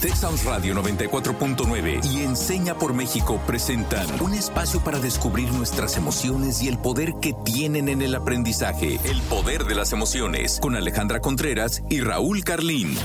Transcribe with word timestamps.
Texas 0.00 0.46
Radio 0.46 0.74
94.9 0.76 2.02
y 2.06 2.22
Enseña 2.22 2.74
por 2.74 2.94
México 2.94 3.38
presentan 3.46 4.06
un 4.22 4.32
espacio 4.32 4.80
para 4.80 4.98
descubrir 4.98 5.52
nuestras 5.52 5.98
emociones 5.98 6.62
y 6.62 6.68
el 6.68 6.78
poder 6.78 7.12
que 7.20 7.34
tienen 7.44 7.90
en 7.90 8.00
el 8.00 8.14
aprendizaje. 8.14 8.98
El 9.04 9.20
poder 9.28 9.64
de 9.64 9.74
las 9.74 9.92
emociones 9.92 10.58
con 10.62 10.74
Alejandra 10.74 11.20
Contreras 11.20 11.82
y 11.90 12.00
Raúl 12.00 12.44
Carlín. 12.44 12.96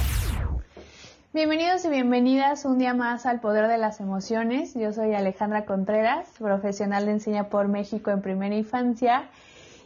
Bienvenidos 1.34 1.84
y 1.84 1.90
bienvenidas 1.90 2.64
un 2.64 2.78
día 2.78 2.94
más 2.94 3.26
al 3.26 3.42
Poder 3.42 3.68
de 3.68 3.78
las 3.78 4.00
Emociones. 4.00 4.74
Yo 4.74 4.94
soy 4.94 5.14
Alejandra 5.16 5.66
Contreras, 5.66 6.30
profesional 6.40 7.08
de 7.08 7.12
Enseña 7.12 7.50
por 7.50 7.68
México 7.68 8.12
en 8.12 8.22
primera 8.22 8.56
infancia 8.56 9.30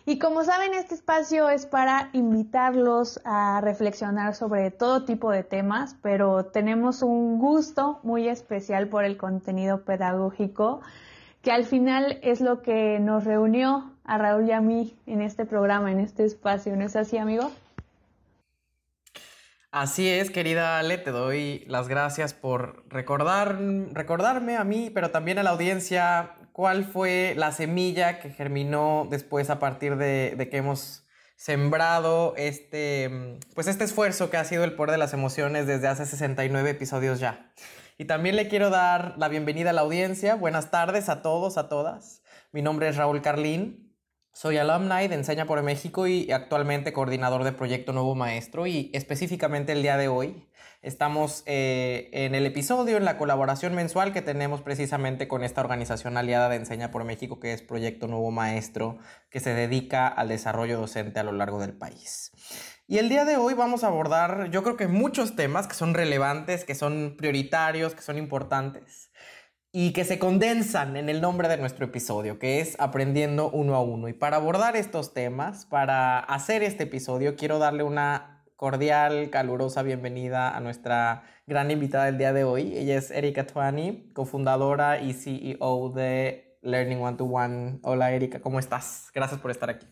y 0.10 0.18
como 0.18 0.44
saben, 0.44 0.74
este 0.74 0.96
espacio 0.96 1.52
es 1.52 1.68
para 1.68 2.10
invitarlos 2.14 3.22
a 3.26 3.62
reflexionar 3.62 4.34
sobre 4.34 4.72
todo 4.72 5.06
tipo 5.06 5.30
de 5.30 5.44
temas, 5.44 5.98
pero 6.02 6.46
tenemos 6.46 7.04
un 7.04 7.38
gusto 7.38 8.00
muy 8.02 8.28
especial 8.28 8.88
por 8.88 9.04
el 9.04 9.18
contenido 9.18 9.84
pedagógico, 9.84 10.82
que 11.44 11.52
al 11.52 11.64
final 11.64 12.18
es 12.24 12.42
lo 12.42 12.64
que 12.64 12.98
nos 13.00 13.24
reunió 13.24 13.92
a 14.04 14.18
Raúl 14.18 14.50
y 14.50 14.52
a 14.52 14.62
mí 14.62 14.98
en 15.06 15.22
este 15.22 15.46
programa, 15.46 15.92
en 15.92 16.00
este 16.00 16.26
espacio. 16.26 16.76
¿No 16.76 16.86
es 16.86 16.96
así, 16.96 17.20
amigo? 17.20 17.52
Así 19.70 20.10
es, 20.10 20.32
querida 20.32 20.80
Ale, 20.80 20.98
te 20.98 21.12
doy 21.12 21.66
las 21.68 21.88
gracias 21.88 22.34
por 22.34 22.84
recordar, 22.90 23.60
recordarme 23.92 24.58
a 24.58 24.64
mí, 24.64 24.90
pero 24.92 25.12
también 25.12 25.38
a 25.38 25.44
la 25.44 25.52
audiencia 25.52 26.32
cuál 26.60 26.84
fue 26.84 27.36
la 27.38 27.54
semilla 27.54 28.20
que 28.20 28.32
germinó 28.32 29.08
después 29.10 29.50
a 29.50 29.60
partir 29.60 29.96
de, 29.96 30.50
que 30.52 30.58
hemos 30.58 31.06
sembrado 31.38 32.34
este, 32.36 33.40
pues 33.56 33.68
este 33.68 33.86
esfuerzo 33.86 34.30
que 34.30 34.36
ha 34.36 34.44
sido 34.44 34.66
el 34.66 34.74
poder 34.74 34.92
de 34.92 34.98
las 34.98 35.14
emociones 35.14 35.68
desde 35.68 35.88
hace 35.88 36.06
69 36.06 36.70
episodios 36.70 37.22
ya. 37.22 37.50
Y 37.98 38.04
también 38.04 38.36
le 38.36 38.50
quiero 38.50 38.70
dar 38.72 39.16
la 39.18 39.30
bienvenida 39.30 39.70
a 39.70 39.74
la 39.74 39.80
audiencia. 39.80 40.36
Buenas 40.36 40.70
tardes 40.70 41.08
a 41.08 41.22
todos, 41.22 41.58
a 41.58 41.70
todas. 41.70 42.24
Mi 42.52 42.62
nombre 42.62 42.90
es 42.90 42.98
Raúl 42.98 43.22
Carlín. 43.22 43.89
Soy 44.42 44.56
alumni 44.56 45.10
de 45.10 45.16
Enseña 45.16 45.46
por 45.46 45.62
México 45.64 46.08
y 46.08 46.32
actualmente 46.32 46.94
coordinador 46.94 47.44
de 47.44 47.52
Proyecto 47.52 47.92
Nuevo 47.92 48.16
Maestro 48.16 48.68
y 48.68 48.90
específicamente 48.94 49.74
el 49.74 49.82
día 49.82 49.98
de 49.98 50.08
hoy 50.08 50.48
estamos 50.82 51.44
eh, 51.46 52.10
en 52.14 52.34
el 52.36 52.46
episodio, 52.46 52.96
en 52.96 53.04
la 53.04 53.18
colaboración 53.18 53.76
mensual 53.76 54.14
que 54.14 54.22
tenemos 54.22 54.62
precisamente 54.62 55.28
con 55.28 55.44
esta 55.44 55.60
organización 55.60 56.16
aliada 56.16 56.48
de 56.48 56.56
Enseña 56.56 56.90
por 56.90 57.04
México 57.04 57.42
que 57.42 57.52
es 57.52 57.62
Proyecto 57.62 58.08
Nuevo 58.08 58.32
Maestro 58.32 58.98
que 59.30 59.42
se 59.42 59.54
dedica 59.54 60.08
al 60.08 60.30
desarrollo 60.30 60.80
docente 60.80 61.20
a 61.20 61.24
lo 61.24 61.34
largo 61.34 61.60
del 61.60 61.74
país. 61.74 62.32
Y 62.88 63.00
el 63.00 63.10
día 63.10 63.26
de 63.26 63.36
hoy 63.36 63.56
vamos 63.56 63.84
a 63.84 63.88
abordar 63.88 64.50
yo 64.52 64.64
creo 64.64 64.78
que 64.78 64.88
muchos 64.88 65.36
temas 65.36 65.68
que 65.68 65.76
son 65.76 65.94
relevantes, 65.94 66.64
que 66.64 66.76
son 66.76 67.16
prioritarios, 67.18 67.94
que 67.94 68.02
son 68.02 68.18
importantes 68.18 69.09
y 69.72 69.94
que 69.94 70.04
se 70.04 70.18
condensan 70.18 70.98
en 70.98 71.10
el 71.10 71.22
nombre 71.22 71.48
de 71.48 71.58
nuestro 71.58 71.86
episodio, 71.86 72.40
que 72.40 72.60
es 72.60 72.76
Aprendiendo 72.80 73.52
uno 73.52 73.76
a 73.76 73.82
uno. 73.82 74.08
Y 74.08 74.14
para 74.14 74.38
abordar 74.38 74.76
estos 74.76 75.14
temas, 75.14 75.66
para 75.66 76.20
hacer 76.20 76.64
este 76.64 76.84
episodio, 76.84 77.36
quiero 77.36 77.60
darle 77.60 77.84
una 77.84 78.44
cordial, 78.56 79.30
calurosa 79.30 79.84
bienvenida 79.84 80.56
a 80.56 80.60
nuestra 80.60 81.24
gran 81.46 81.70
invitada 81.72 82.06
del 82.06 82.18
día 82.18 82.34
de 82.34 82.44
hoy. 82.44 82.76
Ella 82.76 82.98
es 82.98 83.12
Erika 83.12 83.46
Tuani, 83.46 84.12
cofundadora 84.14 85.02
y 85.02 85.14
CEO 85.14 85.90
de 85.96 86.58
Learning 86.62 87.00
One 87.00 87.18
to 87.18 87.26
One. 87.26 87.80
Hola 87.84 88.12
Erika, 88.12 88.42
¿cómo 88.42 88.60
estás? 88.60 89.12
Gracias 89.14 89.40
por 89.40 89.52
estar 89.52 89.70
aquí. 89.70 89.88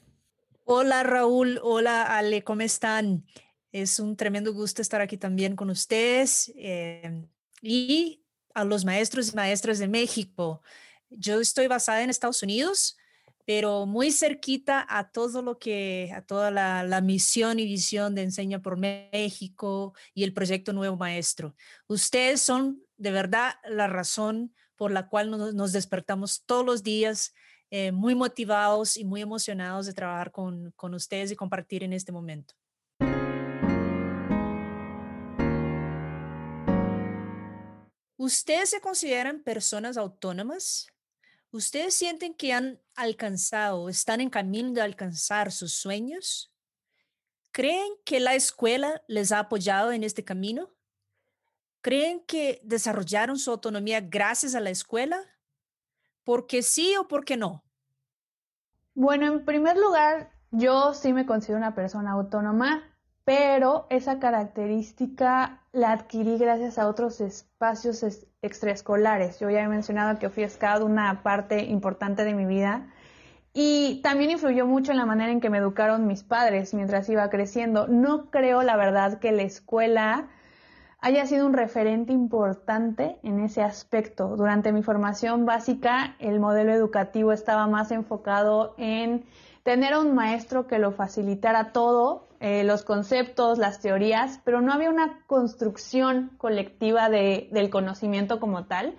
Hola 0.66 1.04
Raúl, 1.04 1.60
hola 1.64 2.18
Ale, 2.18 2.44
¿cómo 2.44 2.62
están? 2.62 3.26
Es 3.72 4.00
un 4.00 4.18
tremendo 4.18 4.54
gusto 4.54 4.82
estar 4.82 5.02
aquí 5.02 5.18
también 5.18 5.56
con 5.56 5.70
ustedes. 5.70 6.52
Eh, 6.58 7.26
y 7.62 8.27
a 8.58 8.66
los 8.66 8.86
maestros 8.86 9.32
y 9.32 9.36
maestras 9.36 9.78
de 9.78 9.88
México. 9.88 10.64
Yo 11.12 11.40
estoy 11.40 11.68
basada 11.68 12.02
en 12.02 12.10
Estados 12.10 12.42
Unidos, 12.42 12.98
pero 13.46 13.86
muy 13.86 14.12
cerquita 14.12 14.84
a 14.90 15.12
todo 15.12 15.44
lo 15.44 15.60
que, 15.60 16.12
a 16.16 16.24
toda 16.24 16.50
la, 16.50 17.02
misión 17.02 17.60
y 17.60 17.66
visión 17.66 18.16
de 18.16 18.24
Enseña 18.24 18.60
por 18.60 18.76
México 18.76 19.94
y 20.16 20.24
el 20.24 20.34
proyecto 20.34 20.74
Nuevo 20.74 20.98
Maestro. 20.98 21.56
Ustedes 21.86 22.42
son 22.42 22.82
de 22.98 23.12
verdad 23.12 23.54
la 23.64 23.86
razón 23.86 24.56
por 24.76 24.92
la 24.92 25.08
cual 25.08 25.30
nos, 25.30 25.72
despertamos 25.72 26.44
todos 26.44 26.66
los 26.66 26.82
días 26.82 27.36
eh, 27.70 27.92
muy 27.92 28.16
motivados 28.16 28.98
y 28.98 29.06
muy 29.06 29.22
emocionados 29.22 29.86
de 29.86 29.94
trabajar 29.94 30.32
con, 30.32 30.72
con 30.72 30.96
ustedes 30.96 31.30
y 31.30 31.36
compartir 31.36 31.84
en 31.84 31.94
este 31.94 32.12
momento. 32.12 32.56
¿Ustedes 38.28 38.72
se 38.72 38.82
consideran 38.82 39.42
personas 39.42 39.96
autónomas? 39.96 40.88
¿Ustedes 41.52 41.94
sienten 41.94 42.34
que 42.34 42.52
han 42.52 42.78
alcanzado, 42.94 43.88
están 43.88 44.20
en 44.20 44.30
camino 44.30 44.74
de 44.74 44.82
alcanzar 44.82 45.50
sus 45.50 45.72
sueños? 45.72 46.54
¿Creen 47.54 47.90
que 48.04 48.20
la 48.20 48.36
escuela 48.36 49.02
les 49.08 49.32
ha 49.32 49.40
apoyado 49.40 49.94
en 49.94 50.04
este 50.04 50.26
camino? 50.26 50.74
¿Creen 51.80 52.20
que 52.20 52.60
desarrollaron 52.66 53.40
su 53.40 53.50
autonomía 53.50 54.02
gracias 54.02 54.56
a 54.56 54.60
la 54.60 54.72
escuela? 54.72 55.24
¿Por 56.26 56.48
qué 56.48 56.64
sí 56.64 56.98
o 56.98 57.08
por 57.08 57.24
qué 57.24 57.38
no? 57.38 57.64
Bueno, 58.94 59.28
en 59.28 59.46
primer 59.46 59.78
lugar, 59.78 60.34
yo 60.52 60.94
sí 60.94 61.14
me 61.14 61.26
considero 61.26 61.60
una 61.60 61.76
persona 61.76 62.12
autónoma 62.12 62.94
pero 63.28 63.88
esa 63.90 64.20
característica 64.20 65.60
la 65.74 65.92
adquirí 65.92 66.38
gracias 66.38 66.80
a 66.80 66.88
otros 66.88 67.20
espacios 67.20 68.02
extraescolares. 68.42 69.38
Yo 69.42 69.50
ya 69.50 69.64
he 69.64 69.68
mencionado 69.68 70.18
que 70.18 70.30
fui 70.30 70.48
scout 70.48 70.82
una 70.82 71.24
parte 71.24 71.66
importante 71.66 72.24
de 72.24 72.34
mi 72.34 72.46
vida 72.46 72.88
y 73.54 74.00
también 74.02 74.32
influyó 74.32 74.66
mucho 74.66 74.94
en 74.94 74.98
la 74.98 75.06
manera 75.06 75.30
en 75.30 75.42
que 75.42 75.50
me 75.50 75.58
educaron 75.58 76.08
mis 76.08 76.24
padres 76.24 76.74
mientras 76.74 77.10
iba 77.10 77.30
creciendo. 77.30 77.86
No 77.90 78.32
creo, 78.32 78.64
la 78.64 78.78
verdad, 78.78 79.20
que 79.20 79.34
la 79.34 79.42
escuela 79.42 80.30
haya 81.02 81.26
sido 81.26 81.48
un 81.48 81.54
referente 81.54 82.14
importante 82.14 83.18
en 83.24 83.42
ese 83.42 83.62
aspecto. 83.62 84.38
Durante 84.38 84.72
mi 84.72 84.84
formación 84.84 85.46
básica, 85.46 86.16
el 86.20 86.40
modelo 86.40 86.72
educativo 86.72 87.34
estaba 87.34 87.68
más 87.68 87.92
enfocado 87.92 88.74
en 88.78 89.26
tener 89.64 89.92
a 89.96 90.00
un 90.00 90.16
maestro 90.16 90.66
que 90.66 90.80
lo 90.80 90.94
facilitara 90.94 91.74
todo 91.74 92.27
eh, 92.40 92.64
los 92.64 92.84
conceptos, 92.84 93.58
las 93.58 93.80
teorías, 93.80 94.40
pero 94.44 94.62
no 94.62 94.74
había 94.74 94.90
una 94.90 95.24
construcción 95.26 96.32
colectiva 96.38 97.10
del 97.10 97.70
conocimiento 97.70 98.40
como 98.40 98.66
tal. 98.66 98.96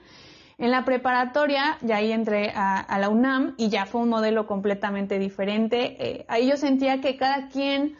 En 0.58 0.72
la 0.72 0.84
preparatoria, 0.84 1.78
ya 1.82 1.96
ahí 1.96 2.10
entré 2.10 2.52
a, 2.54 2.98
la 2.98 3.08
UNAM 3.08 3.54
y 3.56 3.68
ya 3.68 3.86
fue 3.86 4.00
un 4.00 4.08
modelo 4.08 4.46
completamente 4.48 5.20
diferente. 5.20 5.96
Eh, 6.04 6.24
ahí 6.28 6.48
yo 6.48 6.56
sentía 6.56 7.00
que 7.00 7.16
cada 7.16 7.48
quien, 7.48 7.96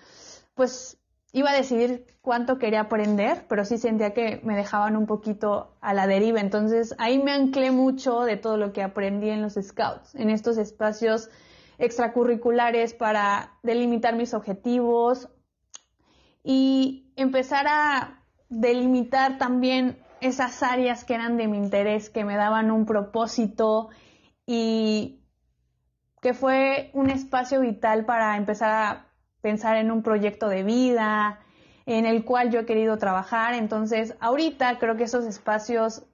pues, 0.55 0.99
iba 1.33 1.51
a 1.51 1.55
decidir 1.55 2.05
cuánto 2.21 2.59
quería 2.59 2.81
aprender, 2.81 3.47
pero 3.49 3.65
sí 3.65 3.79
sentía 3.79 4.13
que 4.13 4.41
me 4.43 4.57
dejaban 4.57 4.97
un 4.97 5.07
poquito 5.07 5.77
a 5.81 5.95
la 5.95 6.07
deriva. 6.07 6.41
Entonces 6.41 6.97
ahí 6.99 7.23
me 7.23 7.33
anclé 7.33 7.71
mucho 7.71 8.23
de 8.23 8.37
todo 8.37 8.57
lo 8.57 8.73
que 8.73 8.83
aprendí 8.83 9.31
en 9.31 9.43
los 9.43 9.55
scouts, 9.55 10.15
en 10.15 10.31
estos 10.31 10.59
espacios 10.59 11.31
extracurriculares 11.79 12.93
para 12.95 13.59
delimitar 13.63 14.15
mis 14.17 14.35
objetivos 14.35 15.29
y 16.43 17.13
empezar 17.17 17.67
a 17.69 18.25
delimitar 18.49 19.39
también 19.39 19.99
esas 20.21 20.63
áreas 20.63 21.05
que 21.05 21.15
eran 21.15 21.37
de 21.37 21.47
mi 21.47 21.59
interés, 21.59 22.11
que 22.11 22.25
me 22.25 22.37
daban 22.37 22.71
un 22.71 22.87
propósito 22.87 23.89
y 24.47 25.21
que 26.21 26.35
fue 26.35 26.91
un 26.95 27.11
espacio 27.11 27.61
vital 27.61 28.05
para 28.05 28.37
empezar 28.37 28.71
a 28.71 29.07
pensar 29.41 29.77
en 29.77 29.91
un 29.93 30.03
proyecto 30.03 30.49
de 30.49 30.65
vida 30.65 31.41
en 31.87 32.05
el 32.05 32.25
cual 32.25 32.51
yo 32.51 32.61
he 32.61 32.67
querido 32.67 32.99
trabajar. 32.99 33.55
Entonces, 33.55 34.15
ahorita 34.21 34.79
creo 34.79 34.97
que 34.97 35.05
esos 35.05 35.25
espacios 35.25 36.05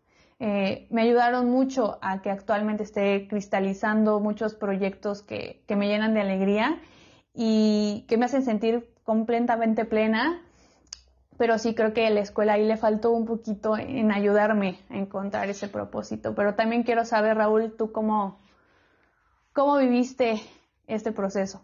eh, 0.41 0.87
me 0.91 1.03
ayudaron 1.03 1.51
mucho 1.51 1.99
a 2.03 2.21
que 2.23 2.31
actualmente 2.31 2.83
esté 2.83 3.29
cristalizando 3.29 4.21
muchos 4.21 4.55
proyectos 4.55 5.23
que, 5.23 5.63
que 5.67 5.77
me 5.77 5.89
llenan 5.89 6.15
de 6.15 6.21
alegría 6.21 6.81
y 7.35 8.05
que 8.09 8.17
me 8.17 8.27
hacen 8.27 8.45
sentir 8.45 8.89
completamente 9.05 9.85
plena, 9.85 10.41
pero 11.37 11.59
sí 11.59 11.75
creo 11.75 11.93
que 11.93 12.09
la 12.11 12.21
escuela 12.21 12.55
ahí 12.55 12.65
le 12.65 12.77
faltó 12.77 13.11
un 13.11 13.27
poquito 13.27 13.77
en 13.77 14.13
ayudarme 14.13 14.79
a 14.89 14.97
encontrar 14.97 15.49
ese 15.51 15.69
propósito. 15.69 16.35
Pero 16.35 16.55
también 16.55 16.85
quiero 16.85 17.05
saber, 17.05 17.37
Raúl, 17.37 17.75
tú 17.77 17.93
cómo, 17.93 18.39
cómo 19.53 19.79
viviste 19.79 20.41
este 20.87 21.13
proceso. 21.13 21.63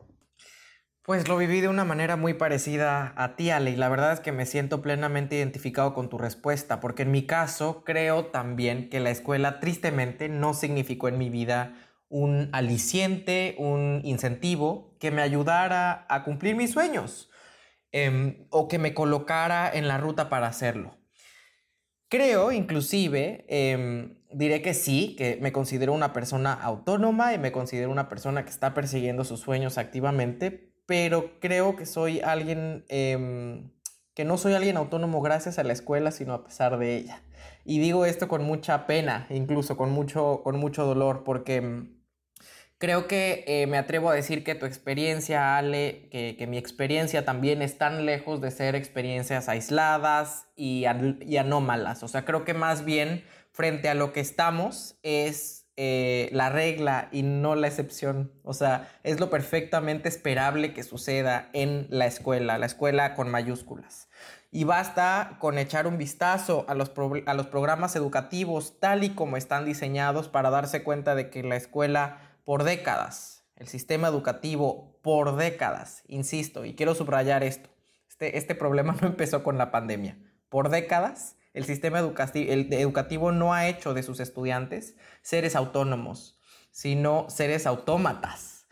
Pues 1.02 1.28
lo 1.28 1.38
viví 1.38 1.62
de 1.62 1.68
una 1.68 1.84
manera 1.84 2.16
muy 2.16 2.34
parecida 2.34 3.14
a 3.16 3.34
ti, 3.34 3.50
Ale, 3.50 3.70
y 3.70 3.76
la 3.76 3.88
verdad 3.88 4.12
es 4.12 4.20
que 4.20 4.32
me 4.32 4.44
siento 4.44 4.82
plenamente 4.82 5.36
identificado 5.36 5.94
con 5.94 6.10
tu 6.10 6.18
respuesta, 6.18 6.78
porque 6.78 7.02
en 7.02 7.10
mi 7.10 7.26
caso 7.26 7.84
creo 7.84 8.26
también 8.26 8.90
que 8.90 9.00
la 9.00 9.10
escuela 9.10 9.60
tristemente 9.60 10.28
no 10.28 10.52
significó 10.52 11.08
en 11.08 11.16
mi 11.16 11.30
vida 11.30 11.74
un 12.10 12.50
aliciente, 12.52 13.54
un 13.58 14.02
incentivo 14.04 14.94
que 15.00 15.10
me 15.10 15.22
ayudara 15.22 16.04
a 16.10 16.22
cumplir 16.22 16.54
mis 16.54 16.72
sueños 16.72 17.30
em, 17.92 18.46
o 18.50 18.68
que 18.68 18.78
me 18.78 18.92
colocara 18.94 19.70
en 19.72 19.88
la 19.88 19.96
ruta 19.96 20.28
para 20.28 20.48
hacerlo. 20.48 20.98
Creo, 22.08 22.52
inclusive, 22.52 23.46
em, 23.48 24.18
diré 24.32 24.62
que 24.62 24.74
sí, 24.74 25.14
que 25.16 25.38
me 25.40 25.52
considero 25.52 25.92
una 25.92 26.12
persona 26.12 26.52
autónoma 26.52 27.32
y 27.32 27.38
me 27.38 27.52
considero 27.52 27.90
una 27.90 28.08
persona 28.08 28.44
que 28.44 28.50
está 28.50 28.74
persiguiendo 28.74 29.24
sus 29.24 29.40
sueños 29.40 29.78
activamente, 29.78 30.69
pero 30.90 31.38
creo 31.38 31.76
que 31.76 31.86
soy 31.86 32.18
alguien, 32.18 32.84
em, 32.88 33.70
que 34.12 34.24
no 34.24 34.36
soy 34.38 34.54
alguien 34.54 34.76
autónomo 34.76 35.22
gracias 35.22 35.60
a 35.60 35.62
la 35.62 35.72
escuela, 35.72 36.10
sino 36.10 36.34
a 36.34 36.42
pesar 36.42 36.78
de 36.78 36.96
ella. 36.96 37.22
Y 37.64 37.78
digo 37.78 38.06
esto 38.06 38.26
con 38.26 38.42
mucha 38.42 38.88
pena, 38.88 39.28
incluso 39.30 39.76
con 39.76 39.92
mucho, 39.92 40.40
con 40.42 40.58
mucho 40.58 40.84
dolor, 40.84 41.22
porque 41.22 41.56
em, 41.58 42.00
creo 42.78 43.06
que 43.06 43.44
eh, 43.46 43.68
me 43.68 43.78
atrevo 43.78 44.10
a 44.10 44.14
decir 44.14 44.42
que 44.42 44.56
tu 44.56 44.66
experiencia, 44.66 45.56
Ale, 45.56 46.08
que, 46.10 46.34
que, 46.36 46.48
mi 46.48 46.58
experiencia 46.58 47.24
también 47.24 47.62
están 47.62 48.04
lejos 48.04 48.40
de 48.40 48.50
ser 48.50 48.74
experiencias 48.74 49.48
aisladas 49.48 50.48
y, 50.56 50.86
y 51.20 51.36
anómalas. 51.36 52.02
O 52.02 52.08
sea, 52.08 52.24
creo 52.24 52.44
que 52.44 52.52
más 52.52 52.84
bien 52.84 53.22
frente 53.52 53.88
a 53.88 53.94
lo 53.94 54.12
que 54.12 54.18
estamos 54.18 54.98
es 55.04 55.59
eh, 55.82 56.28
la 56.32 56.50
regla 56.50 57.08
y 57.10 57.22
no 57.22 57.54
la 57.54 57.66
excepción. 57.66 58.30
O 58.42 58.52
sea, 58.52 58.92
es 59.02 59.18
lo 59.18 59.30
perfectamente 59.30 60.10
esperable 60.10 60.74
que 60.74 60.82
suceda 60.82 61.48
en 61.54 61.86
la 61.88 62.04
escuela, 62.04 62.58
la 62.58 62.66
escuela 62.66 63.14
con 63.14 63.30
mayúsculas. 63.30 64.10
Y 64.50 64.64
basta 64.64 65.38
con 65.40 65.56
echar 65.56 65.86
un 65.86 65.96
vistazo 65.96 66.66
a 66.68 66.74
los, 66.74 66.92
a 67.24 67.32
los 67.32 67.46
programas 67.46 67.96
educativos 67.96 68.78
tal 68.78 69.04
y 69.04 69.14
como 69.14 69.38
están 69.38 69.64
diseñados 69.64 70.28
para 70.28 70.50
darse 70.50 70.82
cuenta 70.82 71.14
de 71.14 71.30
que 71.30 71.42
la 71.42 71.56
escuela 71.56 72.18
por 72.44 72.64
décadas, 72.64 73.46
el 73.56 73.66
sistema 73.66 74.08
educativo 74.08 74.98
por 75.00 75.34
décadas, 75.36 76.02
insisto, 76.08 76.66
y 76.66 76.74
quiero 76.74 76.94
subrayar 76.94 77.42
esto, 77.42 77.70
este, 78.06 78.36
este 78.36 78.54
problema 78.54 78.94
no 79.00 79.06
empezó 79.06 79.42
con 79.42 79.56
la 79.56 79.70
pandemia, 79.70 80.18
por 80.50 80.68
décadas 80.68 81.36
el 81.52 81.64
sistema 81.64 81.98
educativo, 81.98 83.32
no 83.32 83.52
ha 83.52 83.68
hecho 83.68 83.94
de 83.94 84.02
sus 84.02 84.20
estudiantes 84.20 84.96
seres 85.22 85.56
autónomos, 85.56 86.38
sino 86.70 87.28
seres 87.28 87.66
autómatas, 87.66 88.66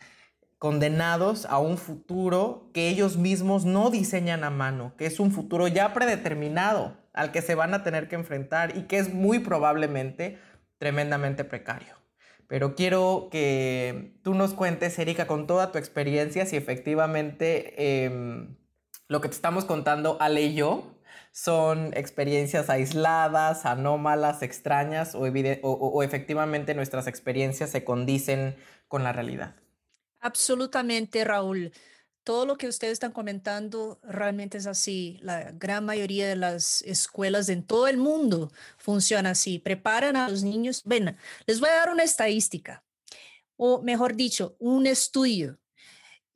condenados 0.58 1.46
a 1.46 1.58
un 1.58 1.78
futuro 1.78 2.70
que 2.72 2.88
ellos 2.88 3.16
mismos 3.16 3.64
no 3.64 3.90
diseñan 3.90 4.44
a 4.44 4.50
mano, 4.50 4.94
que 4.96 5.06
es 5.06 5.20
un 5.20 5.32
futuro 5.32 5.69
ya 5.69 5.92
predeterminado 5.94 6.96
al 7.12 7.32
que 7.32 7.42
se 7.42 7.54
van 7.54 7.75
a 7.75 7.82
tener 7.82 8.08
que 8.08 8.16
enfrentar 8.16 8.76
y 8.76 8.82
que 8.82 8.98
es 8.98 9.12
muy 9.12 9.40
probablemente 9.40 10.38
tremendamente 10.78 11.44
precario. 11.44 11.98
Pero 12.46 12.75
quiero 12.75 13.28
que 13.30 14.19
tú 14.22 14.34
nos 14.34 14.54
cuentes, 14.54 14.98
Erika, 14.98 15.26
con 15.26 15.46
toda 15.46 15.70
tu 15.70 15.78
experiencia, 15.78 16.46
si 16.46 16.56
efectivamente 16.56 18.04
em, 18.04 18.56
lo 19.06 19.20
que 19.20 19.28
te 19.28 19.34
estamos 19.34 19.64
contando, 19.64 20.16
Ale 20.20 20.42
y 20.42 20.54
yo, 20.54 20.98
son 21.32 21.92
experiencias 21.94 22.70
aisladas, 22.70 23.66
anómalas, 23.66 24.42
extrañas 24.42 25.14
o, 25.14 26.02
efectivamente 26.02 26.75
nuestras 26.75 27.06
experiencias 27.06 27.70
se 27.70 27.84
condicen 27.84 28.56
con 28.88 29.04
la 29.04 29.12
realidad. 29.12 29.54
Absolutamente, 30.20 31.25
Raúl. 31.25 31.72
Todo 32.25 32.44
lo 32.44 32.58
que 32.58 32.69
ustedes 32.69 32.94
están 32.94 33.12
comentando 33.12 34.00
realmente 34.02 34.58
es 34.58 34.66
así. 34.66 35.19
La 35.22 35.52
gran 35.52 35.84
mayoría 35.86 36.28
de 36.28 36.36
las 36.36 36.82
escuelas 36.82 37.48
en 37.48 37.62
todo 37.62 37.88
el 37.88 37.96
mundo 37.96 38.50
funciona 38.76 39.30
así. 39.30 39.58
Preparan 39.58 40.16
a 40.16 40.28
los 40.28 40.42
niños. 40.42 40.82
Ven, 40.84 41.16
les 41.46 41.60
voy 41.60 41.70
a 41.70 41.76
dar 41.76 41.90
una 41.90 42.02
estadística, 42.02 42.84
o 43.56 43.80
mejor 43.80 44.14
dicho, 44.14 44.56
un 44.58 44.86
estudio 44.86 45.58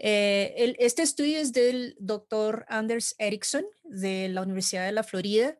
eh, 0.04 0.74
este 0.80 1.02
estudio 1.02 1.38
es 1.38 1.52
del 1.52 1.94
doctor 2.00 2.66
Anders 2.68 3.14
Ericsson 3.18 3.64
de 3.84 4.28
la 4.28 4.42
Universidad 4.42 4.84
de 4.84 4.90
la 4.90 5.04
Florida, 5.04 5.56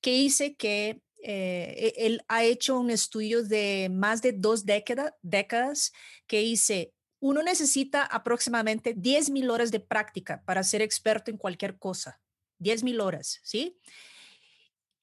que 0.00 0.12
dice 0.12 0.56
que 0.56 1.02
eh, 1.22 1.92
e, 1.96 2.06
él 2.06 2.22
ha 2.28 2.44
hecho 2.44 2.80
un 2.80 2.88
estudio 2.88 3.44
de 3.44 3.90
más 3.92 4.22
de 4.22 4.32
dos 4.32 4.64
décadas 4.64 5.92
que 6.26 6.40
dice, 6.40 6.94
uno 7.20 7.42
necesita 7.42 8.04
aproximadamente 8.04 8.94
10 8.96 9.28
mil 9.28 9.50
horas 9.50 9.70
de 9.70 9.80
práctica 9.80 10.42
para 10.46 10.62
ser 10.62 10.80
experto 10.80 11.30
en 11.30 11.36
cualquier 11.36 11.78
cosa. 11.78 12.22
10 12.60 12.84
mil 12.84 13.02
horas, 13.02 13.40
¿sí? 13.42 13.78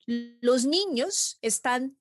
Los 0.08 0.66
niños 0.66 1.38
están 1.44 2.00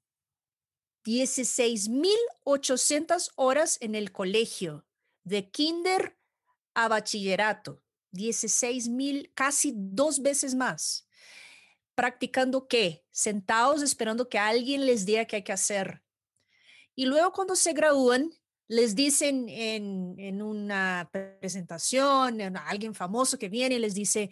16.800 1.04 3.32
horas 3.34 3.76
en 3.82 3.94
el 3.94 4.12
colegio, 4.12 4.86
de 5.24 5.50
kinder 5.50 6.16
a 6.74 6.88
bachillerato, 6.88 7.82
16 8.12 8.88
mil, 8.88 9.32
casi 9.34 9.72
dos 9.74 10.20
veces 10.20 10.54
más. 10.54 11.08
¿Practicando 11.94 12.66
qué? 12.66 13.04
Sentados 13.10 13.82
esperando 13.82 14.28
que 14.28 14.38
alguien 14.38 14.86
les 14.86 15.04
diga 15.04 15.24
qué 15.24 15.36
hay 15.36 15.44
que 15.44 15.52
hacer. 15.52 16.02
Y 16.94 17.06
luego 17.06 17.32
cuando 17.32 17.56
se 17.56 17.72
gradúan, 17.72 18.30
les 18.68 18.94
dicen 18.94 19.48
en, 19.48 20.14
en 20.18 20.42
una 20.42 21.10
presentación, 21.12 22.40
en 22.40 22.56
alguien 22.56 22.94
famoso 22.94 23.38
que 23.38 23.48
viene 23.48 23.76
y 23.76 23.80
les 23.80 23.94
dice, 23.94 24.30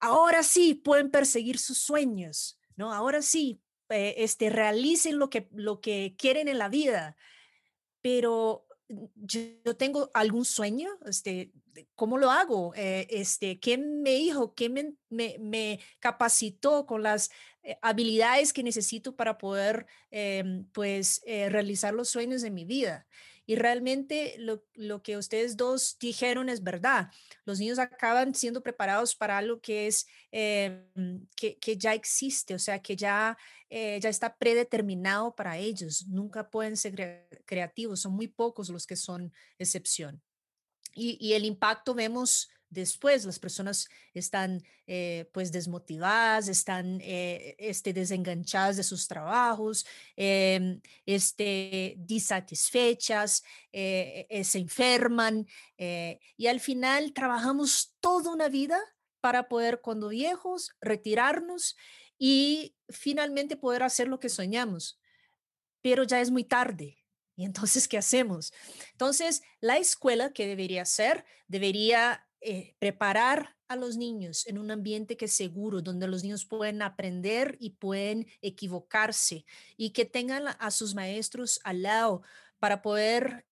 ahora 0.00 0.42
sí 0.42 0.74
pueden 0.74 1.10
perseguir 1.10 1.58
sus 1.58 1.78
sueños, 1.78 2.58
¿no? 2.76 2.92
Ahora 2.92 3.22
sí, 3.22 3.62
eh, 3.90 4.14
este, 4.18 4.50
realicen 4.50 5.18
lo 5.18 5.30
que, 5.30 5.48
lo 5.52 5.80
que 5.80 6.14
quieren 6.18 6.48
en 6.48 6.58
la 6.58 6.68
vida. 6.68 7.16
Pero 8.00 8.63
yo 8.88 9.76
tengo 9.76 10.10
algún 10.14 10.44
sueño, 10.44 10.90
este, 11.06 11.52
¿cómo 11.94 12.18
lo 12.18 12.30
hago? 12.30 12.74
Eh, 12.74 13.06
este, 13.10 13.58
¿Quién 13.60 14.02
me 14.02 14.12
dijo? 14.12 14.54
¿Quién 14.54 14.72
me, 14.72 14.94
me, 15.08 15.36
me 15.38 15.80
capacitó 16.00 16.86
con 16.86 17.02
las 17.02 17.30
eh, 17.62 17.78
habilidades 17.82 18.52
que 18.52 18.62
necesito 18.62 19.16
para 19.16 19.38
poder 19.38 19.86
em, 20.10 20.64
pues, 20.72 21.22
eh, 21.26 21.48
realizar 21.48 21.94
los 21.94 22.08
sueños 22.08 22.42
de 22.42 22.50
mi 22.50 22.64
vida? 22.64 23.06
Y 23.46 23.56
realmente 23.56 24.36
lo, 24.38 24.64
lo, 24.74 25.02
que 25.02 25.18
ustedes 25.18 25.56
dos 25.56 25.98
dijeron 26.00 26.48
es 26.48 26.62
verdad. 26.62 27.10
Los 27.44 27.58
niños 27.58 27.78
acaban 27.78 28.34
siendo 28.34 28.62
preparados 28.62 29.14
para 29.14 29.36
algo 29.36 29.60
que 29.60 29.86
es 29.86 30.06
em, 30.30 31.26
que, 31.36 31.58
que, 31.58 31.76
ya 31.76 31.92
existe, 31.92 32.54
o 32.54 32.58
sea, 32.58 32.80
que 32.80 32.96
ya, 32.96 33.36
eh, 33.68 34.00
ya 34.00 34.08
está 34.08 34.34
predeterminado 34.36 35.34
para 35.34 35.58
ellos. 35.58 36.06
Nunca 36.08 36.48
pueden 36.48 36.76
ser 36.76 37.28
creativos, 37.44 38.00
son 38.00 38.12
muy 38.14 38.28
pocos 38.28 38.70
los 38.70 38.86
que 38.86 38.96
son 38.96 39.30
excepción. 39.58 40.22
Y, 40.94 41.32
el 41.32 41.44
impacto 41.44 41.94
vemos 41.94 42.50
después. 42.70 43.24
Las 43.24 43.38
personas 43.38 43.88
están 44.12 44.62
eh, 44.86 45.28
pues 45.32 45.52
desmotivadas, 45.52 46.48
están 46.48 47.00
eh, 47.00 47.56
este, 47.58 47.92
desenganchadas 47.92 48.76
de 48.76 48.82
sus 48.82 49.08
trabajos, 49.08 49.86
eh, 50.16 50.80
este, 51.06 51.94
disatisfechas, 51.98 53.44
eh, 53.72 54.42
se 54.44 54.58
enferman 54.58 55.46
y 55.76 56.46
al 56.46 56.60
final 56.60 57.12
trabajamos 57.12 57.94
toda 58.00 58.30
una 58.30 58.48
vida 58.48 58.78
para 59.20 59.48
poder 59.48 59.80
cuando 59.80 60.08
viejos 60.08 60.72
retirarnos 60.80 61.76
y 62.18 62.76
finalmente 62.88 63.56
poder 63.56 63.82
hacer 63.82 64.08
lo 64.08 64.20
que 64.20 64.28
soñamos. 64.28 65.00
Pero 65.82 66.04
ya 66.04 66.20
es 66.20 66.30
muy 66.30 66.44
tarde, 66.44 67.03
¿Y 67.36 67.44
entonces 67.44 67.88
qué 67.88 67.98
hacemos? 67.98 68.52
Entonces, 68.92 69.42
la 69.60 69.78
escuela, 69.78 70.32
que 70.32 70.46
debería 70.46 70.84
ser? 70.84 71.24
Debería 71.48 72.26
eh, 72.40 72.74
preparar 72.78 73.56
a 73.68 73.76
los 73.76 73.96
niños 73.96 74.46
en 74.46 74.58
un 74.58 74.70
ambiente 74.70 75.16
que 75.16 75.24
es 75.24 75.32
seguro, 75.32 75.80
donde 75.80 76.06
los 76.06 76.22
niños 76.22 76.44
pueden 76.44 76.82
aprender 76.82 77.56
y 77.58 77.70
pueden 77.70 78.26
equivocarse 78.42 79.46
y 79.76 79.90
que 79.90 80.04
tengan 80.04 80.44
a 80.58 80.70
sus 80.70 80.94
maestros 80.94 81.60
al 81.64 81.82
lado 81.82 82.22
para 82.58 82.82
poder 82.82 83.46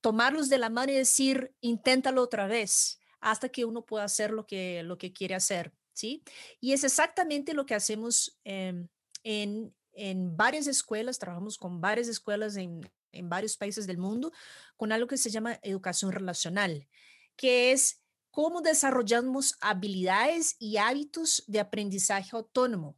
tomarlos 0.00 0.48
de 0.48 0.58
la 0.58 0.70
mano 0.70 0.92
y 0.92 0.96
decir, 0.96 1.54
inténtalo 1.60 2.22
otra 2.22 2.46
vez 2.46 2.98
hasta 3.20 3.48
que 3.48 3.64
uno 3.64 3.84
pueda 3.84 4.04
hacer 4.04 4.30
lo 4.30 4.46
que, 4.46 4.82
lo 4.84 4.96
que 4.96 5.12
quiere 5.12 5.34
hacer, 5.34 5.72
¿sí? 5.92 6.22
Y 6.60 6.72
es 6.72 6.84
exactamente 6.84 7.52
lo 7.52 7.66
que 7.66 7.74
hacemos 7.74 8.38
em, 8.44 8.88
en, 9.24 9.74
en 9.92 10.36
varias 10.36 10.66
escuelas, 10.66 11.18
trabajamos 11.18 11.58
con 11.58 11.80
varias 11.80 12.08
escuelas 12.08 12.56
en, 12.56 12.88
en 13.12 13.28
varios 13.28 13.56
países 13.56 13.86
del 13.86 13.98
mundo, 13.98 14.32
con 14.76 14.92
algo 14.92 15.06
que 15.06 15.16
se 15.16 15.30
llama 15.30 15.58
educación 15.62 16.12
relacional, 16.12 16.88
que 17.36 17.72
es 17.72 18.02
cómo 18.30 18.60
desarrollamos 18.60 19.56
habilidades 19.60 20.56
y 20.58 20.76
hábitos 20.76 21.44
de 21.46 21.60
aprendizaje 21.60 22.30
autónomo 22.32 22.96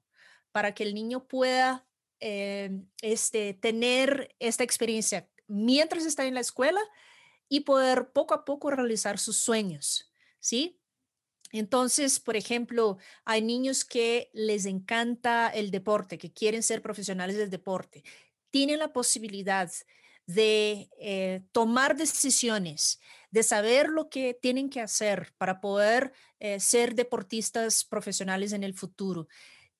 para 0.53 0.75
que 0.75 0.83
el 0.83 0.95
niño 0.95 1.27
pueda 1.27 1.87
eh, 2.21 2.83
este, 3.03 3.55
tener 3.55 4.35
esta 4.39 4.65
experiencia 4.65 5.31
mientras 5.47 6.05
está 6.05 6.27
en 6.27 6.35
la 6.35 6.41
escuela 6.41 6.81
y 7.49 7.61
poder 7.61 8.13
poco 8.13 8.35
a 8.35 8.45
poco 8.45 8.71
realizar 8.71 9.19
sus 9.19 9.37
sueños, 9.39 10.13
¿sí? 10.39 10.81
Entonces, 11.53 12.21
por 12.21 12.37
ejemplo, 12.37 12.99
hay 13.25 13.43
niños 13.43 13.85
que 13.85 14.31
les 14.33 14.67
encanta 14.67 15.49
el 15.49 15.71
deporte, 15.71 16.19
que 16.19 16.33
quieren 16.33 16.63
ser 16.63 16.81
profesionales 16.81 17.37
del 17.37 17.51
deporte. 17.51 18.05
Tienen 18.51 18.79
la 18.79 18.93
posibilidad 18.93 19.71
de 20.27 20.89
eh, 21.01 21.43
tomar 21.53 21.97
decisiones, 21.97 23.01
de 23.31 23.43
saber 23.43 23.89
lo 23.89 24.09
que 24.09 24.35
tienen 24.35 24.71
que 24.71 24.81
hacer 24.81 25.33
para 25.39 25.61
poder 25.61 26.13
eh, 26.39 26.61
ser 26.61 26.95
deportistas 26.95 27.85
profesionales 27.85 28.53
en 28.53 28.65
el 28.65 28.75
futuro. 28.75 29.29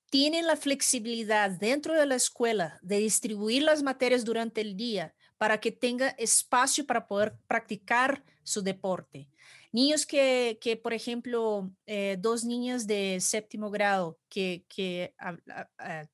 tienen 0.09 0.45
la 0.45 0.57
flexibilidad 0.57 1.49
dentro 1.51 1.93
de 1.93 2.05
la 2.05 2.15
escuela 2.15 2.79
de 2.81 2.97
distribuir 2.99 3.63
las 3.63 3.81
materias 3.81 4.25
durante 4.25 4.59
el 4.59 4.75
día 4.75 5.15
para 5.37 5.59
que 5.61 5.71
tenga 5.71 6.09
espacio 6.09 6.85
para 6.85 7.07
poder 7.07 7.33
practicar 7.47 8.23
su 8.43 8.61
deporte. 8.61 9.29
Niños 9.71 10.05
que, 10.05 10.59
que 10.61 10.75
por 10.75 10.93
ejemplo, 10.93 11.71
eh, 11.85 12.17
dos 12.19 12.43
niñas 12.43 12.87
de 12.87 13.19
séptimo 13.21 13.71
grado 13.71 14.19
que, 14.27 14.65
que 14.67 15.15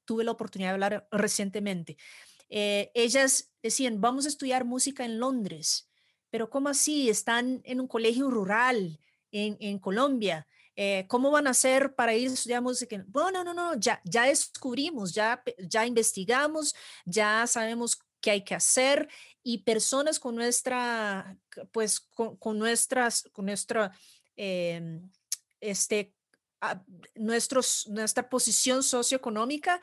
tuve 0.06 0.24
la 0.24 0.32
oportunidad 0.32 0.70
de 0.70 0.74
hablar 0.74 1.08
recientemente, 1.12 1.98
eh, 2.50 2.92
ellas 2.94 3.52
decían, 3.62 4.02
vamos 4.02 4.26
a 4.26 4.30
estudiar 4.30 4.66
música 4.66 5.06
en 5.06 5.20
Londres, 5.20 5.90
pero 6.30 6.50
¿cómo 6.50 6.70
así? 6.70 7.10
Están 7.10 7.62
en 7.64 7.80
un 7.80 7.88
colegio 7.88 8.30
rural 8.30 9.00
en, 9.32 9.58
en 9.60 9.80
Colombia. 9.80 10.48
Eh, 10.80 11.06
¿Cómo 11.08 11.32
van 11.32 11.48
a 11.48 11.52
hacer 11.52 11.96
para 11.96 12.14
ir 12.14 12.30
a 12.30 12.34
estudiar 12.34 12.62
música? 12.62 13.04
Bueno, 13.08 13.44
no, 13.44 13.52
no, 13.52 13.74
ya, 13.80 14.00
ya 14.04 14.26
descubrimos, 14.26 15.12
ya, 15.12 15.42
ya 15.58 15.88
investigamos, 15.88 16.76
ya 17.04 17.48
sabemos 17.48 17.98
qué 18.22 18.30
hay 18.32 18.44
que 18.44 18.54
hacer 18.54 19.10
y 19.42 19.60
personas 19.60 20.20
con 20.20 20.36
nuestra, 20.36 21.36
pues, 21.72 22.00
con, 22.00 22.60
nuestras, 22.60 23.24
con 23.32 23.46
nuestra, 23.46 23.92
em, 24.36 25.10
este, 25.62 26.14
ah, 26.62 26.84
nuestros, 27.16 27.88
nuestra 27.88 28.30
posición 28.30 28.84
socioeconómica 28.84 29.82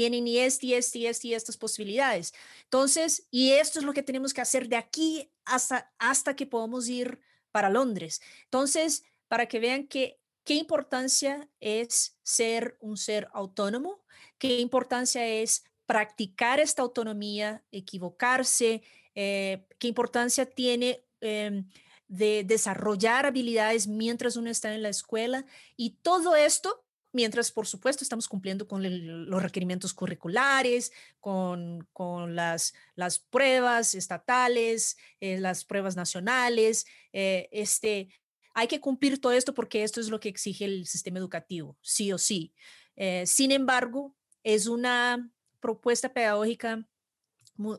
tienen 0.00 0.26
y 0.26 0.38
este, 0.38 0.64
y 0.68 0.74
este, 0.74 0.98
y 0.98 1.06
este, 1.06 1.28
y 1.28 1.34
estas 1.34 1.58
posibilidades. 1.58 2.32
Entonces, 2.64 3.26
y 3.30 3.50
esto 3.50 3.78
es 3.78 3.84
lo 3.84 3.92
que 3.92 4.02
tenemos 4.02 4.32
que 4.32 4.40
hacer 4.40 4.66
de 4.66 4.76
aquí 4.76 5.30
hasta, 5.44 5.92
hasta 5.98 6.34
que 6.34 6.46
podamos 6.46 6.88
ir 6.88 7.20
para 7.50 7.68
Londres. 7.68 8.22
Entonces, 8.44 9.04
para 9.28 9.44
que 9.44 9.60
vean 9.60 9.86
que 9.86 10.18
qué 10.42 10.54
importancia 10.54 11.50
es 11.60 12.16
ser 12.22 12.78
un 12.80 12.96
ser 12.96 13.28
autónomo, 13.34 14.02
qué 14.38 14.60
importancia 14.60 15.26
es 15.26 15.64
practicar 15.84 16.60
esta 16.60 16.80
autonomía, 16.80 17.62
equivocarse, 17.70 18.82
eh, 19.14 19.66
qué 19.78 19.86
importancia 19.86 20.46
tiene 20.46 21.04
em, 21.20 21.68
de 22.08 22.42
desarrollar 22.44 23.26
habilidades 23.26 23.86
mientras 23.86 24.36
uno 24.36 24.48
está 24.48 24.72
en 24.72 24.82
la 24.82 24.88
escuela 24.88 25.44
y 25.76 25.90
todo 26.00 26.36
esto 26.36 26.86
mientras 27.12 27.50
por 27.52 27.66
supuesto 27.66 28.04
estamos 28.04 28.28
cumpliendo 28.28 28.66
con 28.68 28.82
los 29.28 29.42
requerimientos 29.42 29.94
curriculares, 29.94 30.92
con, 31.20 31.86
las, 32.34 32.74
las, 32.94 33.18
pruebas 33.18 33.94
estatales, 33.94 34.96
eh, 35.20 35.38
las 35.38 35.64
pruebas 35.64 35.96
nacionales, 35.96 36.86
eh, 37.12 37.48
este, 37.52 38.08
hay 38.54 38.68
que 38.68 38.80
cumplir 38.80 39.20
todo 39.20 39.32
esto 39.32 39.54
porque 39.54 39.82
esto 39.82 40.00
es 40.00 40.08
lo 40.08 40.20
que 40.20 40.28
exige 40.28 40.64
el 40.64 40.86
sistema 40.86 41.18
educativo, 41.18 41.76
sí 41.82 42.12
o 42.12 42.18
sí. 42.18 42.52
Eh, 42.96 43.24
sin 43.26 43.52
embargo, 43.52 44.14
es 44.42 44.66
una 44.66 45.30
propuesta 45.60 46.12
pedagógica 46.12 46.86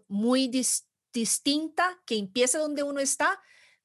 muy, 0.08 0.48
distinta 1.14 2.02
que 2.06 2.18
empieza 2.18 2.60
donde 2.60 2.84
uno 2.84 3.00
está, 3.00 3.42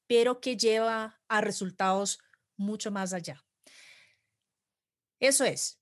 pero 0.07 0.41
que 0.41 0.57
lleva 0.57 1.21
a 1.27 1.41
resultados 1.41 2.21
mucho 2.57 2.91
más 2.91 3.13
allá. 3.13 3.46
Eso 5.21 5.45
es. 5.45 5.79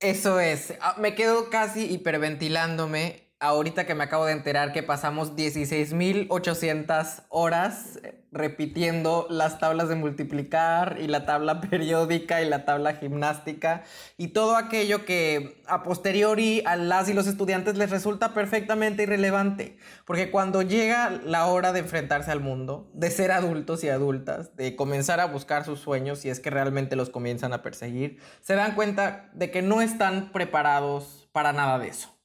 Eso 0.00 0.38
es. 0.40 0.74
Ah, 0.80 0.96
me 0.98 1.14
quedo 1.14 1.50
casi 1.50 1.84
hiperventilándome 1.92 3.27
ahorita 3.40 3.86
que 3.86 3.94
me 3.94 4.04
acabo 4.04 4.26
de 4.26 4.32
enterar 4.32 4.72
que 4.72 4.82
pasamos 4.82 5.36
16.800 5.36 7.22
horas 7.28 8.00
eh, 8.02 8.24
repitiendo 8.32 9.26
las 9.30 9.60
tablas 9.60 9.88
de 9.88 9.94
multiplicar 9.94 10.98
y 11.00 11.06
la 11.06 11.24
tabla 11.24 11.60
periódica 11.70 12.42
y 12.42 12.48
la 12.48 12.64
tabla 12.64 12.94
gimnástica 12.94 13.84
y 14.16 14.28
todo 14.28 14.56
aquello 14.56 15.04
que 15.04 15.62
a 15.66 15.84
posteriori 15.84 16.62
a 16.66 16.74
las 16.76 17.08
y 17.08 17.14
los 17.14 17.28
estudiantes 17.28 17.76
les 17.76 17.90
resulta 17.90 18.34
perfectamente 18.34 19.04
irrelevante, 19.04 19.78
porque 20.04 20.30
cuando 20.30 20.62
llega 20.62 21.10
la 21.10 21.46
hora 21.46 21.72
de 21.72 21.80
enfrentarse 21.80 22.32
al 22.32 22.40
mundo, 22.40 22.90
de 22.92 23.10
ser 23.10 23.30
adultos 23.30 23.84
y 23.84 23.88
adultas, 23.88 24.56
de 24.56 24.74
comenzar 24.74 25.20
a 25.20 25.26
buscar 25.26 25.64
sus 25.64 25.78
sueños 25.78 26.18
si 26.18 26.28
es 26.28 26.40
que 26.40 26.50
realmente 26.50 26.96
los 26.96 27.10
comienzan 27.10 27.52
a 27.52 27.62
perseguir, 27.62 28.18
se 28.40 28.56
dan 28.56 28.74
cuenta 28.74 29.30
de 29.32 29.50
que 29.50 29.62
no 29.62 29.80
están 29.80 30.32
preparados 30.32 31.28
para 31.32 31.52
nada 31.52 31.78
de 31.78 31.88
eso 31.88 32.17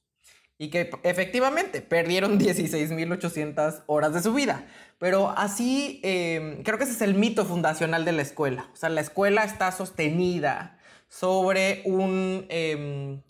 y 0.58 0.70
que 0.70 0.90
efectivamente 1.02 1.80
perdieron 1.80 2.38
16.800 2.38 3.84
horas 3.86 4.14
de 4.14 4.22
su 4.22 4.32
vida. 4.34 4.66
Pero 4.98 5.30
así, 5.36 6.00
em, 6.02 6.62
creo 6.62 6.78
que 6.78 6.84
ese 6.84 6.92
es 6.94 7.02
el 7.02 7.14
mito 7.14 7.44
fundacional 7.44 8.04
de 8.04 8.12
la 8.12 8.22
escuela. 8.22 8.70
O 8.72 8.76
sea, 8.76 8.88
la 8.88 9.00
escuela 9.00 9.44
está 9.44 9.72
sostenida 9.72 10.78
sobre 11.08 11.82
em, 11.84 13.22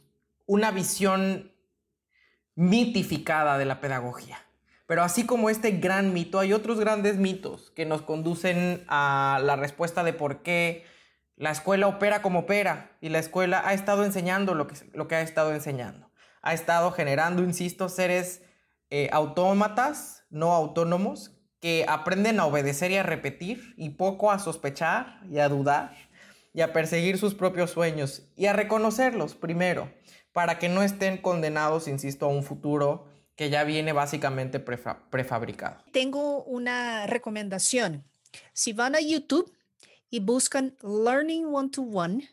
una 0.47 0.71
visión 0.71 1.53
mitificada 2.55 3.59
de 3.59 3.65
la 3.65 3.81
pedagogía. 3.81 4.39
Pero 4.87 5.03
así 5.03 5.25
como 5.25 5.49
este 5.49 5.73
gran 5.73 6.13
mito, 6.13 6.39
hay 6.39 6.53
otros 6.53 6.79
grandes 6.79 7.17
mitos 7.17 7.71
que 7.71 7.87
nos 7.87 8.03
conducen 8.03 8.85
a 8.87 9.41
la 9.43 9.57
respuesta 9.57 10.05
de 10.05 10.13
por 10.13 10.43
qué 10.43 10.85
la 11.37 11.51
escuela 11.51 11.89
opera 11.89 12.23
como 12.23 12.41
opera 12.41 12.93
y 13.01 13.09
la 13.09 13.19
escuela 13.19 13.63
ha 13.65 13.73
estado 13.73 14.05
enseñando 14.05 14.55
lo 14.55 14.69
que 15.09 15.15
ha 15.15 15.23
estado 15.23 15.53
enseñando 15.55 16.14
ha 16.45 16.53
estado 16.53 16.93
generando, 16.93 17.43
insisto, 17.43 17.89
seres 17.89 18.43
eh, 18.91 19.09
autómatas, 19.13 20.25
no 20.29 20.53
autónomos, 20.53 21.33
que 21.59 21.87
aprenden 21.89 22.39
a 22.39 22.45
obedecer 22.45 22.91
y 22.91 22.97
a 22.97 23.03
repetir 23.03 23.75
y 23.79 23.91
poco 23.91 24.31
a 24.31 24.39
sospechar 24.39 25.21
y 25.31 25.39
a 25.39 25.49
dudar 25.49 25.97
y 26.53 26.61
a 26.61 26.75
perseguir 26.75 27.17
sus 27.17 27.35
propios 27.35 27.71
sueños 27.71 28.29
y 28.37 28.45
a 28.47 28.53
reconocerlos 28.53 29.35
primero 29.35 29.91
para 30.35 30.59
que 30.59 30.69
no 30.69 30.83
estén 30.83 31.17
condenados, 31.17 31.89
insisto, 31.89 32.27
a 32.27 32.29
un 32.29 32.43
futuro 32.43 33.07
que 33.37 33.49
ya 33.49 33.65
viene 33.65 33.95
básicamente 33.95 34.61
prefabricado. 34.61 35.83
Tengo 35.93 36.45
una 36.45 37.07
recomendación. 37.07 38.05
Si 38.53 38.75
van 38.75 38.95
a 38.95 39.01
YouTube 39.01 39.51
y 40.11 40.21
buscan 40.21 40.77
Learning 40.83 41.47
One 41.47 41.71
to 41.71 41.83
One 41.83 42.29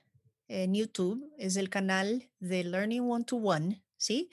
en 0.49 0.73
YouTube, 0.73 1.33
es 1.37 1.55
el 1.55 1.69
canal 1.69 2.29
de 2.39 2.65
Learning 2.65 3.09
One 3.09 3.23
to 3.23 3.37
One, 3.37 3.81
¿sí? 4.01 4.29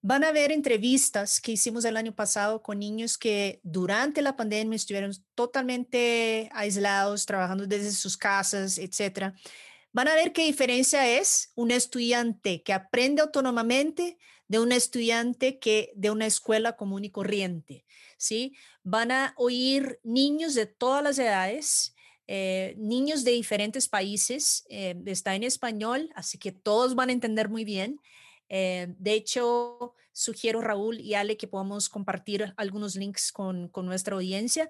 Van 0.00 0.24
a 0.24 0.32
ver 0.32 0.50
entrevistas 0.50 1.40
que 1.40 1.52
hicimos 1.52 1.84
el 1.84 1.96
año 1.96 2.12
pasado 2.12 2.60
con 2.60 2.80
niños 2.80 3.16
que 3.16 3.60
durante 3.62 4.20
la 4.20 4.34
pandemia 4.36 4.74
estuvieron 4.74 5.12
totalmente 5.36 6.48
aislados, 6.52 7.24
trabajando 7.24 7.66
desde 7.66 7.92
sus 7.92 8.16
casas, 8.16 8.78
etc. 8.78 9.32
Van 9.92 10.08
a 10.08 10.14
ver 10.14 10.32
qué 10.32 10.44
diferencia 10.44 11.08
es 11.08 11.52
un 11.54 11.70
estudiante 11.70 12.62
que 12.62 12.72
aprende 12.72 13.22
autónomamente 13.22 14.18
de 14.48 14.58
un 14.58 14.72
estudiante 14.72 15.60
que 15.60 15.92
de 15.94 16.10
una 16.10 16.26
escuela 16.26 16.76
común 16.76 17.04
y 17.04 17.10
corriente, 17.10 17.84
¿sí? 18.16 18.56
Van 18.82 19.12
a 19.12 19.34
oír 19.36 20.00
niños 20.02 20.54
de 20.54 20.66
todas 20.66 21.04
las 21.04 21.18
edades, 21.18 21.94
eh, 22.26 22.74
niños 22.76 23.22
de 23.24 23.32
diferentes 23.32 23.88
países, 23.88 24.64
eh, 24.68 24.96
está 25.06 25.36
en 25.36 25.44
español, 25.44 26.10
así 26.16 26.38
que 26.38 26.50
todos 26.50 26.94
van 26.94 27.10
a 27.10 27.12
entender 27.12 27.48
muy 27.48 27.64
bien. 27.64 28.00
Eh, 28.54 28.94
de 28.98 29.14
hecho, 29.14 29.94
sugiero 30.12 30.60
Raúl 30.60 31.00
y 31.00 31.14
Ale 31.14 31.38
que 31.38 31.48
podamos 31.48 31.88
compartir 31.88 32.52
algunos 32.58 32.96
links 32.96 33.32
con, 33.32 33.70
nuestra 33.74 34.14
audiencia. 34.14 34.68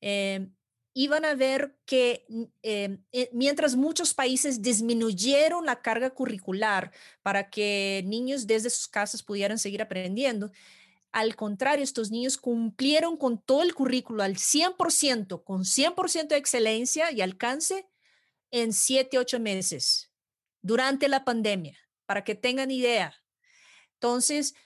Eh, 0.00 0.48
y 0.92 1.06
van 1.06 1.24
a 1.24 1.36
ver 1.36 1.76
que 1.86 2.26
eh, 2.64 2.98
mientras 3.30 3.76
muchos 3.76 4.12
países 4.12 4.60
disminuyeron 4.60 5.64
la 5.64 5.80
carga 5.80 6.10
curricular 6.10 6.90
para 7.22 7.48
que 7.48 8.02
niños 8.04 8.48
desde 8.48 8.68
sus 8.68 8.88
casas 8.88 9.22
pudieran 9.22 9.60
seguir 9.60 9.80
aprendiendo, 9.80 10.50
al 11.12 11.36
contrario, 11.36 11.84
estos 11.84 12.10
niños 12.10 12.36
cumplieron 12.36 13.16
con 13.16 13.40
todo 13.40 13.62
el 13.62 13.74
currículo 13.74 14.24
al 14.24 14.34
100%, 14.36 15.44
con 15.44 15.62
100% 15.62 16.26
de 16.26 16.36
excelencia 16.36 17.12
y 17.12 17.20
alcance 17.20 17.86
en 18.50 18.72
7, 18.72 19.18
8 19.18 19.38
meses 19.38 20.10
durante 20.62 21.08
la 21.08 21.24
pandemia, 21.24 21.78
para 22.10 22.24
que 22.24 22.34
tengan 22.34 22.72
idea. 22.72 23.14
Entonces, 23.94 24.56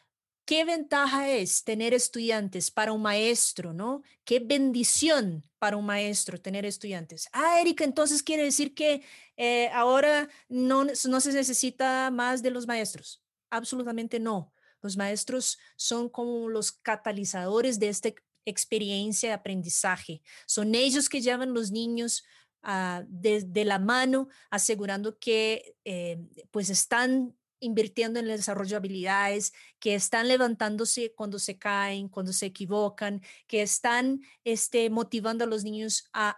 ¿qué 0.47 0.65
ventaja 0.65 1.29
es 1.29 1.63
tener 1.63 1.93
estudiantes 1.93 2.71
para 2.71 2.91
un 2.91 3.03
maestro, 3.03 3.75
no? 3.75 4.01
Qué 4.25 4.41
bendición 4.41 5.45
para 5.59 5.77
un 5.77 5.85
maestro 5.85 6.41
tener 6.41 6.65
estudiantes. 6.65 7.29
Ah, 7.33 7.61
Erika, 7.61 7.85
entonces 7.85 8.23
quiere 8.23 8.45
decir 8.45 8.75
que 8.75 9.03
eh, 9.37 9.69
ahora 9.75 10.31
no, 10.49 10.87
no 11.07 11.21
se 11.21 11.33
necesita 11.35 12.11
más 12.11 12.43
de 12.43 12.51
los 12.51 12.67
maestros. 12.67 13.23
Absolutamente 13.51 14.19
no. 14.19 14.55
Los 14.81 14.97
maestros 14.97 15.59
son 15.77 16.09
como 16.09 16.49
los 16.49 16.73
catalizadores 16.73 17.79
de 17.79 17.91
esta 17.91 18.09
experiencia 18.47 19.29
de 19.29 19.35
aprendizaje. 19.35 20.23
Son 20.47 20.75
ellos 20.75 21.11
que 21.11 21.21
llevan 21.21 21.53
los 21.53 21.71
niños 21.71 22.25
uh, 22.65 23.05
de, 23.09 23.65
la 23.65 23.79
mano, 23.79 24.29
asegurando 24.51 25.19
que 25.19 25.77
eh, 25.85 26.19
pues 26.51 26.71
están 26.71 27.37
invirtiendo 27.61 28.19
en 28.19 28.27
el 28.27 28.37
desarrollo 28.37 28.71
de 28.71 28.77
habilidades, 28.77 29.53
que 29.79 29.95
están 29.95 30.29
levantándose 30.29 31.15
cuando 31.15 31.39
se 31.39 31.59
caen, 31.59 32.09
cuando 32.09 32.33
se 32.33 32.47
equivocan, 32.47 33.23
que 33.47 33.63
están 33.63 34.21
este, 34.45 34.91
motivando 34.91 35.45
a 35.45 35.47
los 35.47 35.65
niños 35.65 36.11
a, 36.13 36.37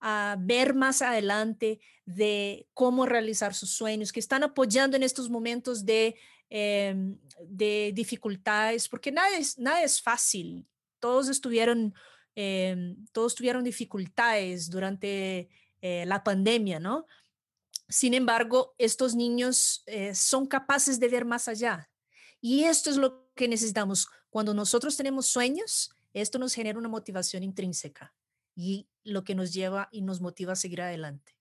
a 0.00 0.36
ver 0.38 0.74
más 0.74 1.02
adelante 1.02 1.80
de 2.04 2.66
cómo 2.74 3.06
realizar 3.06 3.54
sus 3.54 3.70
sueños, 3.70 4.12
que 4.12 4.20
están 4.20 4.42
apoyando 4.42 4.96
en 4.96 5.02
estos 5.02 5.28
momentos 5.28 5.84
de, 5.84 6.16
em, 6.48 7.18
de 7.46 7.92
dificultades, 7.94 8.88
porque 8.88 9.12
nada 9.12 9.36
es, 9.36 9.58
nada 9.58 9.82
es 9.82 10.00
fácil. 10.00 10.66
Todos 11.00 11.28
estuvieron, 11.28 11.94
em, 12.40 13.04
todos 13.10 13.34
tuvieron 13.34 13.64
dificultades 13.64 14.70
durante 14.70 15.48
eh, 15.80 16.04
la 16.06 16.22
pandemia, 16.22 16.78
¿no? 16.78 17.04
Sin 17.88 18.14
embargo, 18.14 18.76
estos 18.78 19.16
niños 19.16 19.82
eh, 19.86 20.14
son 20.14 20.46
capaces 20.46 21.00
de 21.00 21.08
ver 21.08 21.24
más 21.24 21.48
allá. 21.48 21.90
Y 22.40 22.62
esto 22.62 22.90
es 22.90 22.96
lo 22.96 23.28
que 23.34 23.48
necesitamos. 23.48 24.06
Cuando 24.30 24.54
nosotros 24.54 24.96
tenemos 24.96 25.26
sueños, 25.26 25.90
esto 26.12 26.38
nos 26.38 26.54
genera 26.54 26.78
una 26.78 26.88
motivación 26.88 27.42
intrínseca 27.42 28.14
y 28.54 28.86
lo 29.02 29.24
que 29.24 29.34
nos 29.34 29.52
lleva 29.52 29.88
y 29.90 30.02
nos 30.02 30.20
motiva 30.20 30.52
a 30.52 30.56
seguir 30.56 30.82
adelante. 30.82 31.32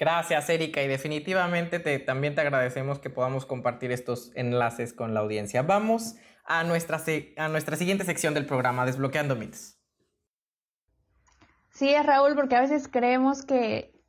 Gracias, 0.00 0.50
Erika, 0.50 0.82
y 0.82 0.88
definitivamente 0.88 1.78
te, 1.78 1.96
también 2.00 2.34
te 2.34 2.40
agradecemos 2.40 2.98
que 2.98 3.10
podamos 3.10 3.46
compartir 3.46 3.92
estos 3.92 4.32
enlaces 4.34 4.92
con 4.92 5.14
la 5.14 5.20
audiencia. 5.20 5.62
Vamos 5.62 6.16
a 6.44 6.64
nuestra, 6.64 7.00
a 7.36 7.48
nuestra 7.48 7.76
siguiente 7.76 8.04
sección 8.04 8.34
del 8.34 8.46
programa, 8.46 8.86
Desbloqueando 8.86 9.36
Mitos. 9.36 9.76
Sí, 11.70 11.88
es 11.88 12.04
Raúl, 12.04 12.34
porque 12.34 12.56
a 12.56 12.60
veces 12.60 12.88
creemos 12.88 13.42
que 13.44 14.00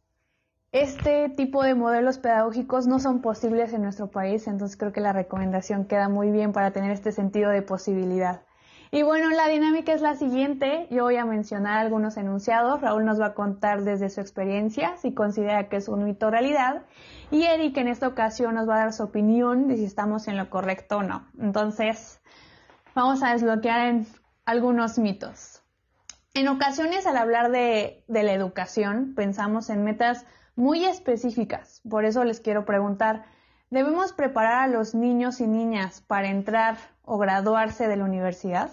este 0.72 1.30
tipo 1.30 1.64
de 1.64 1.76
modelos 1.76 2.18
pedagógicos 2.18 2.88
no 2.88 3.00
son 3.00 3.22
posibles 3.22 3.74
en 3.74 3.82
nuestro 3.82 4.10
país, 4.10 4.48
entonces 4.48 4.78
creo 4.78 4.94
que 4.94 5.02
la 5.02 5.14
recomendación 5.14 5.86
queda 5.86 6.10
muy 6.10 6.32
bien 6.32 6.54
para 6.54 6.72
tener 6.72 6.92
este 6.92 7.12
sentido 7.12 7.50
de 7.50 7.62
posibilidad. 7.62 8.42
Y 8.94 9.04
bueno, 9.04 9.30
la 9.30 9.48
dinámica 9.48 9.94
es 9.94 10.02
la 10.02 10.16
siguiente. 10.16 10.88
Yo 10.92 11.04
voy 11.04 11.16
a 11.16 11.24
mencionar 11.24 11.78
algunos 11.78 12.18
enunciados. 12.18 12.82
Raúl 12.82 13.06
nos 13.06 13.22
va 13.22 13.28
a 13.28 13.34
contar 13.34 13.84
desde 13.84 14.10
su 14.10 14.20
experiencia 14.20 14.98
si 14.98 15.14
considera 15.14 15.70
que 15.70 15.78
es 15.78 15.88
un 15.88 16.04
mito 16.04 16.30
realidad. 16.30 16.84
Y 17.32 17.44
Eric 17.44 17.78
en 17.78 17.88
esta 17.88 18.10
ocasión 18.10 18.56
nos 18.56 18.68
va 18.68 18.76
a 18.76 18.80
dar 18.80 18.94
su 18.94 19.04
opinión 19.04 19.70
de 19.70 19.78
si 19.78 19.86
estamos 19.86 20.28
en 20.28 20.36
lo 20.36 20.50
correcto 20.50 20.98
o 20.98 21.04
no. 21.04 21.26
Entonces, 21.40 22.21
vamos 22.96 23.24
a 23.24 23.34
desbloquear 23.34 23.96
algunos 24.46 24.98
mitos. 24.98 25.62
En 26.34 26.48
ocasiones 26.48 27.06
al 27.06 27.18
hablar 27.18 27.52
de, 27.52 28.04
de 28.08 28.24
la 28.24 28.34
educación 28.34 29.14
pensamos 29.16 29.70
en 29.70 29.84
metas 29.84 30.26
muy 30.56 30.86
específicas. 30.86 31.82
Por 31.90 32.06
eso 32.06 32.24
les 32.24 32.40
quiero 32.40 32.66
preguntar, 32.66 33.26
¿debemos 33.70 34.14
preparar 34.14 34.64
a 34.64 34.68
los 34.68 34.96
niños 34.96 35.42
y 35.42 35.48
niñas 35.48 36.02
para 36.02 36.30
entrar 36.30 36.78
o 37.04 37.18
graduarse 37.18 37.88
de 37.88 37.98
la 37.98 38.06
universidad? 38.06 38.72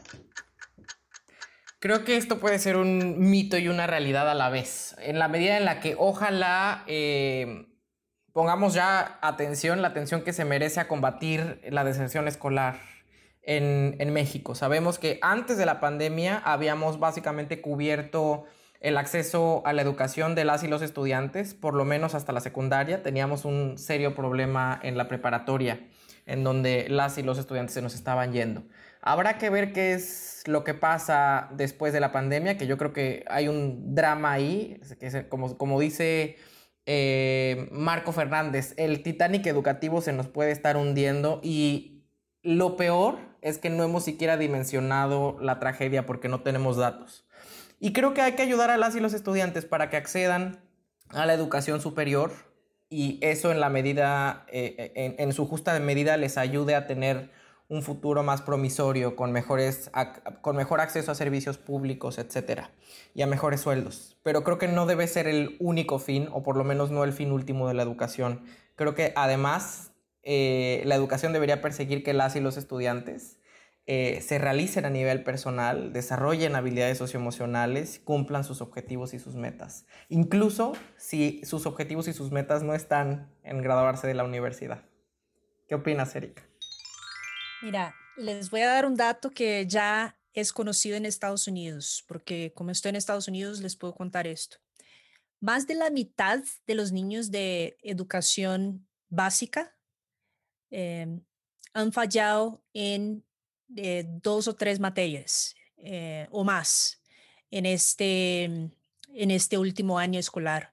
Creo 1.81 2.05
que 2.05 2.17
esto 2.17 2.41
puede 2.41 2.59
ser 2.59 2.77
un 2.77 3.31
mito 3.31 3.57
y 3.57 3.69
una 3.69 3.87
realidad 3.87 4.29
a 4.29 4.35
la 4.35 4.49
vez, 4.49 4.97
en 4.99 5.21
la 5.21 5.29
medida 5.29 5.57
en 5.57 5.65
la 5.65 5.79
que 5.79 5.95
ojalá 5.97 6.83
eh, 6.89 7.69
pongamos 8.33 8.75
ya 8.75 9.19
atención, 9.23 9.81
la 9.81 9.89
atención 9.89 10.23
que 10.23 10.33
se 10.33 10.45
merece 10.45 10.81
a 10.81 10.89
combatir 10.89 11.61
la 11.71 11.85
deserción 11.85 12.27
escolar 12.27 12.81
en, 13.49 13.97
en 13.99 14.13
México. 14.13 14.55
Sabemos 14.55 14.99
que 14.99 15.19
antes 15.23 15.57
de 15.57 15.65
la 15.65 15.81
pandemia 15.81 16.37
habíamos 16.45 17.01
básicamente 17.01 17.63
cubierto 17.63 18.45
el 18.81 18.99
acceso 18.99 19.63
a 19.65 19.73
la 19.73 19.81
educación 19.81 20.35
de 20.35 20.45
las 20.45 20.63
y 20.63 20.69
los 20.69 20.83
estudiantes, 20.83 21.55
por 21.55 21.73
lo 21.75 21.87
menos 21.87 22.15
hasta 22.15 22.33
la 22.33 22.41
secundaria. 22.41 23.03
Teníamos 23.03 23.47
un 23.47 23.79
serio 23.79 24.15
problema 24.15 24.79
en 24.83 24.99
la 24.99 25.09
preparatoria, 25.09 25.81
en 26.27 26.45
donde 26.45 26.89
las 26.91 27.17
y 27.17 27.23
los 27.23 27.39
estudiantes 27.39 27.73
se 27.73 27.81
nos 27.81 27.95
estaban 27.95 28.33
yendo. 28.33 28.65
Habrá 29.01 29.39
que 29.39 29.49
ver 29.49 29.73
qué 29.73 29.95
es 29.95 30.43
lo 30.47 30.63
que 30.63 30.75
pasa 30.75 31.49
después 31.53 31.95
de 31.95 32.01
la 32.01 32.13
pandemia, 32.13 32.59
que 32.59 32.67
yo 32.67 32.77
creo 32.77 32.93
que 32.93 33.25
hay 33.29 33.49
un 33.49 33.95
drama 33.95 34.33
ahí, 34.33 34.79
que 35.01 35.27
como, 35.29 35.57
como 35.57 35.81
dice 35.81 36.37
eh, 36.85 37.67
Marco 37.73 38.13
Fernández, 38.13 38.75
el 38.77 39.03
Titanic 39.03 39.47
educativo 39.47 40.03
se 40.03 40.13
nos 40.13 40.29
puede 40.29 40.51
estar 40.51 40.77
hundiendo 40.77 41.41
y 41.43 42.05
lo 42.43 42.77
peor 42.77 43.28
es 43.43 43.59
que 43.59 43.71
no 43.71 43.85
hemos 43.85 44.05
siquiera 44.05 44.37
dimensionado 44.37 45.37
la 45.41 45.59
tragedia 45.59 46.07
porque 46.07 46.29
no 46.29 46.43
tenemos 46.43 46.77
datos. 46.77 47.27
Y 47.81 47.93
creo 47.93 48.15
que 48.15 48.23
hay 48.23 48.33
que 48.33 48.43
ayudar 48.43 48.71
a 48.71 48.77
las 48.77 48.97
y 48.97 49.01
los 49.01 49.15
estudiantes 49.15 49.65
para 49.65 49.91
que 49.91 49.97
accedan 49.97 50.61
a 51.11 51.27
la 51.27 51.35
educación 51.35 51.81
superior 51.81 52.33
y 52.91 53.19
eso 53.23 53.53
en 53.53 53.61
la 53.61 53.69
medida, 53.69 54.47
eh, 54.49 54.93
en, 54.95 55.15
en, 55.19 55.33
su 55.33 55.47
justa 55.47 55.79
medida 55.79 56.17
les 56.17 56.39
ayude 56.39 56.75
a 56.75 56.87
tener 56.87 57.31
un 57.69 57.83
futuro 57.83 58.23
más 58.23 58.41
promisorio, 58.41 59.15
con, 59.15 59.31
mejores, 59.31 59.91
con 60.41 60.57
mejor 60.57 60.81
acceso 60.81 61.13
a 61.13 61.15
servicios 61.15 61.59
públicos, 61.59 62.19
etcétera, 62.19 62.71
y 63.15 63.23
a 63.23 63.27
mejores 63.27 63.61
sueldos. 63.61 64.17
Pero 64.23 64.43
creo 64.43 64.59
que 64.59 64.69
no 64.69 64.87
debe 64.87 65.07
ser 65.07 65.29
el 65.29 65.57
único 65.61 65.99
fin, 65.99 66.29
o 66.33 66.43
por 66.43 66.57
lo 66.57 66.65
menos 66.65 66.91
no 66.91 67.05
el 67.05 67.13
fin 67.13 67.31
último 67.31 67.69
de 67.69 67.75
la 67.75 67.83
educación. 67.83 68.43
Creo 68.75 68.95
que 68.95 69.13
además 69.17 69.93
eh, 70.23 70.83
la 70.87 70.95
educación 70.95 71.35
debería 71.35 71.61
perseguir 71.61 72.03
que 72.03 72.15
las 72.15 72.37
y 72.37 72.41
los 72.41 72.57
estudiantes 72.57 73.38
eh, 73.91 74.21
se 74.21 74.37
realicen 74.39 74.85
a 74.85 74.91
nivel 74.91 75.25
personal, 75.25 75.95
desarrollen 75.95 76.55
habilidades 76.57 76.99
socioemocionales, 76.99 78.01
cumplan 78.01 78.45
sus 78.45 78.61
objetivos 78.61 79.15
y 79.15 79.19
sus 79.19 79.35
metas. 79.35 79.87
Incluso 80.11 80.75
si 80.99 81.41
sus 81.47 81.65
objetivos 81.65 82.07
y 82.07 82.13
sus 82.13 82.31
metas 82.31 82.63
no 82.63 82.75
están 82.75 83.35
en 83.43 83.63
graduarse 83.63 84.07
de 84.07 84.13
la 84.13 84.25
universidad. 84.25 84.85
¿Qué 85.67 85.75
opinas, 85.75 86.15
Erika? 86.15 86.47
Mira, 87.63 87.95
les 88.19 88.51
voy 88.51 88.61
a 88.61 88.67
dar 88.67 88.85
un 88.85 88.95
dato 88.95 89.31
que 89.31 89.67
ya 89.67 90.21
es 90.35 90.53
conocido 90.53 90.99
en 90.99 91.07
Estados 91.07 91.49
Unidos, 91.49 92.05
porque 92.07 92.53
como 92.55 92.71
estoy 92.73 92.91
en 92.91 92.97
Estados 92.97 93.27
Unidos 93.27 93.61
les 93.61 93.75
puedo 93.75 93.95
contar 93.95 94.27
esto. 94.27 94.59
Más 95.41 95.67
de 95.67 95.77
la 95.77 95.89
mitad 95.89 96.41
de 96.67 96.75
los 96.75 96.93
niños 96.93 97.31
de 97.31 97.79
educación 97.83 98.87
básica 99.09 99.75
eh, 100.71 101.23
han 101.73 101.93
fallado 101.93 102.63
en 102.75 103.25
de 103.69 104.07
dos 104.23 104.49
o 104.49 104.55
tres 104.55 104.81
materias 104.81 105.55
eh, 105.77 106.27
o 106.31 106.43
más 106.43 107.01
en 107.51 107.67
este, 107.67 108.45
en 108.45 109.31
este 109.31 109.59
último 109.59 109.99
año 109.99 110.19
escolar. 110.19 110.73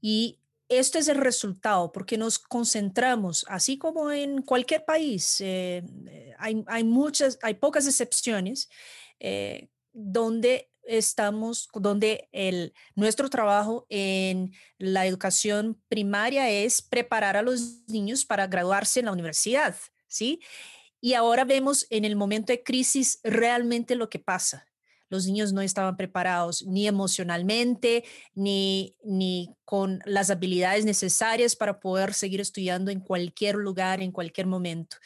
Y 0.00 0.38
esto 0.68 0.98
es 0.98 1.08
el 1.08 1.16
resultado 1.16 1.90
porque 1.92 2.18
nos 2.18 2.38
concentramos, 2.38 3.44
así 3.48 3.78
como 3.78 4.12
en 4.12 4.42
cualquier 4.42 4.84
país, 4.84 5.40
eh, 5.40 5.82
hay, 6.38 6.62
hay, 6.66 6.84
muchas, 6.84 7.38
hay 7.42 7.54
pocas 7.54 7.86
excepciones 7.86 8.68
eh, 9.18 9.68
donde 9.92 10.70
estamos, 10.82 11.68
donde 11.72 12.28
el, 12.32 12.74
nuestro 12.94 13.28
trabajo 13.28 13.86
en 13.88 14.52
la 14.78 15.06
educación 15.06 15.80
primaria 15.88 16.50
es 16.50 16.82
preparar 16.82 17.36
a 17.36 17.42
los 17.42 17.88
niños 17.88 18.24
para 18.24 18.46
graduarse 18.46 19.00
en 19.00 19.06
la 19.06 19.12
universidad, 19.12 19.76
¿sí? 20.06 20.40
Y 21.00 21.14
ahora 21.14 21.44
vemos 21.44 21.86
en 21.90 22.04
el 22.04 22.16
momento 22.16 22.52
de 22.52 22.62
crisis 22.62 23.20
realmente 23.22 23.94
lo 23.94 24.08
que 24.10 24.18
pasa. 24.18 24.66
Los 25.10 25.26
niños 25.26 25.52
no 25.52 25.62
estaban 25.62 25.96
preparados 25.96 26.66
ni 26.66 26.86
emocionalmente, 26.86 28.04
ni, 28.34 28.94
ni 29.02 29.54
con 29.64 30.00
las 30.04 30.30
habilidades 30.30 30.84
necesarias 30.84 31.56
para 31.56 31.80
poder 31.80 32.12
seguir 32.12 32.40
estudiando 32.40 32.90
en 32.90 33.00
cualquier 33.00 33.56
lugar, 33.56 34.02
en 34.02 34.12
cualquier 34.12 34.46
momento. 34.46 34.96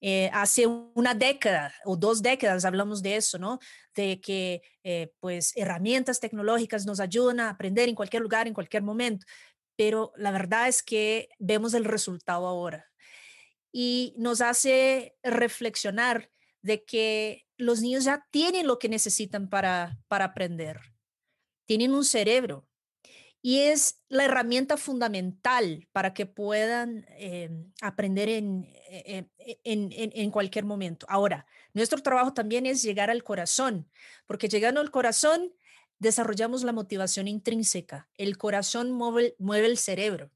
Eh, 0.00 0.30
hace 0.32 0.66
una 0.66 1.12
década 1.14 1.74
o 1.84 1.96
dos 1.96 2.22
décadas 2.22 2.64
hablamos 2.64 3.02
de 3.02 3.16
eso, 3.16 3.36
¿no? 3.38 3.58
De 3.96 4.20
que 4.20 4.62
eh, 4.84 5.12
pues 5.18 5.52
herramientas 5.56 6.20
tecnológicas 6.20 6.86
nos 6.86 7.00
ayudan 7.00 7.40
a 7.40 7.50
aprender 7.50 7.88
en 7.88 7.96
cualquier 7.96 8.22
lugar, 8.22 8.46
en 8.46 8.54
cualquier 8.54 8.84
momento. 8.84 9.26
Pero 9.76 10.12
la 10.16 10.30
verdad 10.30 10.68
es 10.68 10.84
que 10.84 11.30
vemos 11.40 11.74
el 11.74 11.84
resultado 11.84 12.46
ahora 12.46 12.87
y 13.72 14.14
nos 14.16 14.40
hace 14.40 15.16
reflexionar 15.22 16.30
de 16.62 16.84
que 16.84 17.46
los 17.56 17.80
niños 17.80 18.04
ya 18.04 18.26
tienen 18.30 18.66
lo 18.66 18.78
que 18.78 18.88
necesitan 18.88 19.48
para, 19.48 19.98
para 20.08 20.26
aprender. 20.26 20.80
Tienen 21.66 21.92
un 21.92 22.04
cerebro 22.04 22.66
y 23.40 23.60
es 23.60 24.02
la 24.08 24.24
herramienta 24.24 24.76
fundamental 24.76 25.86
para 25.92 26.12
que 26.12 26.26
puedan 26.26 27.06
eh, 27.10 27.50
aprender 27.80 28.28
en, 28.28 28.64
eh, 28.90 29.26
eh, 29.38 29.60
en, 29.64 29.92
en, 29.92 30.12
en, 30.14 30.30
cualquier 30.30 30.64
momento. 30.64 31.06
Ahora, 31.08 31.46
nuestro 31.72 32.02
trabajo 32.02 32.32
también 32.32 32.66
es 32.66 32.82
llegar 32.82 33.10
al 33.10 33.22
corazón, 33.22 33.88
porque 34.26 34.48
llegando 34.48 34.80
al 34.80 34.90
corazón 34.90 35.52
desarrollamos 35.98 36.64
la 36.64 36.72
motivación 36.72 37.28
intrínseca. 37.28 38.08
El 38.16 38.38
corazón 38.38 38.90
mueve, 38.90 39.36
mueve 39.38 39.66
el 39.66 39.78
cerebro 39.78 40.30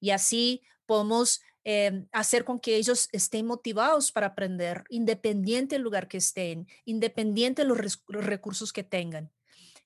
y 0.00 0.10
así 0.10 0.62
podemos 0.86 1.42
eh, 1.68 2.06
hacer 2.12 2.44
con 2.44 2.60
que 2.60 2.76
ellos 2.76 3.08
estén 3.10 3.44
motivados 3.44 4.12
para 4.12 4.28
aprender, 4.28 4.84
independiente 4.88 5.74
del 5.74 5.82
lugar 5.82 6.06
que 6.06 6.18
estén, 6.18 6.68
independiente 6.84 7.62
de 7.62 7.68
los, 7.68 8.04
recursos 8.06 8.72
que 8.72 8.84
tengan. 8.84 9.32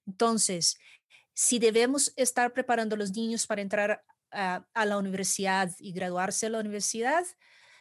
Entonces, 0.07 0.77
si 1.33 1.59
debemos 1.59 2.13
estar 2.17 2.53
preparando 2.53 2.97
a 2.97 2.99
los 2.99 3.13
niños 3.13 3.47
para 3.47 3.63
entrar 3.63 4.05
a, 4.31 4.67
a 4.75 4.85
la 4.85 4.99
universidad 4.99 5.75
y 5.79 5.93
graduarse 5.93 6.47
de 6.47 6.51
la 6.51 6.61
universidad, 6.61 7.25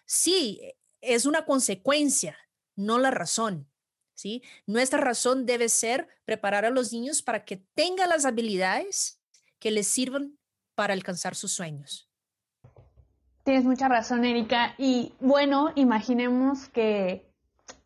sí, 0.05 0.61
es 1.01 1.25
una 1.25 1.43
consecuencia, 1.43 2.37
no 2.77 2.99
la 2.99 3.11
razón. 3.11 3.69
¿sí? 4.13 4.43
Nuestra 4.65 5.01
razón 5.01 5.45
debe 5.45 5.67
ser 5.67 6.07
preparar 6.23 6.63
a 6.63 6.69
los 6.69 6.93
niños 6.93 7.21
para 7.21 7.43
que 7.43 7.57
tengan 7.73 8.07
las 8.07 8.23
habilidades 8.23 9.19
que 9.59 9.71
les 9.71 9.87
sirvan 9.87 10.39
para 10.73 10.93
alcanzar 10.93 11.35
sus 11.35 11.51
sueños. 11.51 12.08
Tienes 13.43 13.65
mucha 13.65 13.87
razón, 13.87 14.25
Erika. 14.25 14.73
Y 14.77 15.13
bueno, 15.19 15.69
imaginemos 15.75 16.67
que 16.69 17.29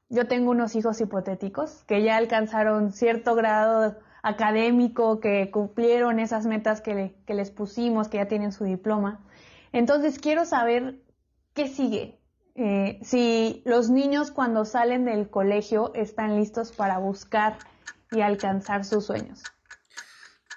yo 0.10 0.28
tengo 0.28 0.52
unos 0.52 0.76
hijos 0.76 1.00
hipotéticos 1.02 1.84
que 1.86 2.04
ya 2.04 2.18
alcanzaron 2.18 2.92
cierto 2.92 3.36
grado 3.36 3.98
académico, 4.22 5.20
que 5.20 5.52
cumplieron 5.52 6.20
esas 6.20 6.46
metas 6.46 6.82
que, 6.82 7.16
que 7.26 7.34
les 7.34 7.52
pusimos, 7.52 8.08
que 8.08 8.18
ya 8.18 8.28
tienen 8.28 8.52
su 8.52 8.64
diploma. 8.64 9.20
Entonces 9.72 10.20
quiero 10.20 10.46
saber 10.46 11.02
qué 11.54 11.68
sigue. 11.68 12.20
Eh, 12.56 13.00
si 13.02 13.64
los 13.66 13.90
niños 13.90 14.32
cuando 14.32 14.66
salen 14.66 15.06
del 15.06 15.30
colegio 15.30 15.92
están 15.96 16.36
listos 16.36 16.72
para 16.72 17.00
buscar 17.00 17.58
y 18.12 18.22
alcanzar 18.22 18.86
sus 18.86 19.06
sueños. 19.06 19.44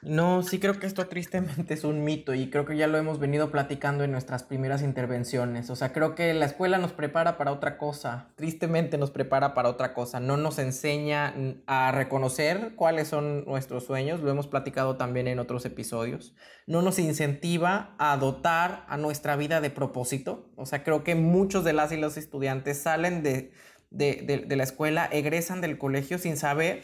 No, 0.03 0.43
sí 0.43 0.61
creo 0.61 0.79
que 0.79 0.87
esto 0.87 1.09
tristemente 1.09 1.75
es 1.75 1.83
un 1.83 2.05
mito 2.05 2.35
y 2.35 2.51
creo 2.51 2.67
que 2.67 2.77
ya 2.77 2.87
lo 2.87 2.99
hemos 2.99 3.19
venido 3.19 3.51
platicando 3.51 4.05
en 4.05 4.13
nuestras 4.13 4.43
primeras 4.45 4.83
intervenciones. 4.83 5.71
O 5.71 5.77
sea, 5.77 5.93
creo 5.93 6.15
que 6.15 6.35
la 6.35 6.45
escuela 6.45 6.79
nos 6.79 6.93
prepara 6.93 7.39
para 7.39 7.51
otra 7.51 7.79
cosa, 7.79 8.29
tristemente 8.37 8.99
nos 8.99 9.11
prepara 9.11 9.55
para 9.55 9.71
otra 9.71 9.95
cosa, 9.95 10.21
no 10.21 10.37
nos 10.37 10.59
enseña 10.59 11.35
a 11.67 11.93
reconocer 11.93 12.75
cuáles 12.77 13.09
son 13.09 13.45
nuestros 13.47 13.85
sueños, 13.85 14.21
lo 14.21 14.31
hemos 14.31 14.47
platicado 14.47 14.97
también 14.97 15.29
en 15.29 15.39
otros 15.39 15.65
episodios, 15.65 16.35
no 16.67 16.83
nos 16.83 16.99
incentiva 16.99 17.95
a 17.99 18.17
dotar 18.19 18.85
a 18.89 18.99
nuestra 18.99 19.35
vida 19.37 19.61
de 19.61 19.71
propósito. 19.71 20.51
O 20.57 20.67
sea, 20.67 20.85
creo 20.85 21.05
que 21.05 21.15
muchos 21.15 21.65
de 21.65 21.73
las 21.73 21.91
y 21.91 21.97
los 21.97 22.17
estudiantes 22.19 22.79
salen 22.79 23.23
de, 23.23 23.51
de, 23.91 24.45
de 24.47 24.57
la 24.57 24.63
escuela, 24.63 25.07
egresan 25.07 25.63
del 25.63 25.79
colegio 25.79 26.19
sin 26.19 26.37
saber 26.37 26.83